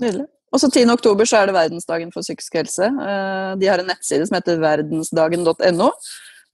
[0.00, 0.30] Nydelig.
[0.54, 0.86] Og så 10.
[0.94, 2.86] oktober så er det verdensdagen for psykisk helse.
[2.86, 5.90] Eh, de har en nettside som heter verdensdagen.no,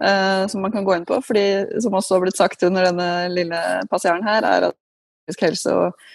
[0.05, 1.21] eh, som man kan gå inn på.
[1.27, 1.45] fordi
[1.85, 3.61] som også har blitt sagt under denne lille
[3.93, 4.79] passeren her, er at
[5.29, 6.09] psykisk helse og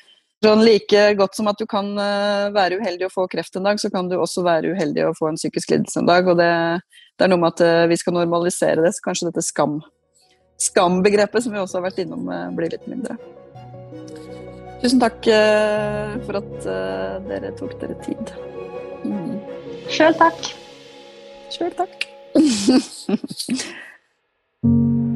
[0.46, 3.80] sånn like godt som at du kan eh, være uheldig å få kreft en dag,
[3.80, 6.28] så kan du også være uheldig å få en psykisk lidelse en dag.
[6.28, 6.52] Og det,
[7.18, 9.80] det er noe med at vi skal normalisere det, så kanskje dette skam
[10.58, 12.26] skambegrepet som vi også har vært innom,
[12.58, 13.14] blir litt mindre.
[14.82, 18.34] Tusen takk uh, for at uh, dere tok dere tid.
[19.08, 19.36] Mm.
[19.90, 20.54] Sjøl takk.
[21.54, 22.08] Sjøl takk.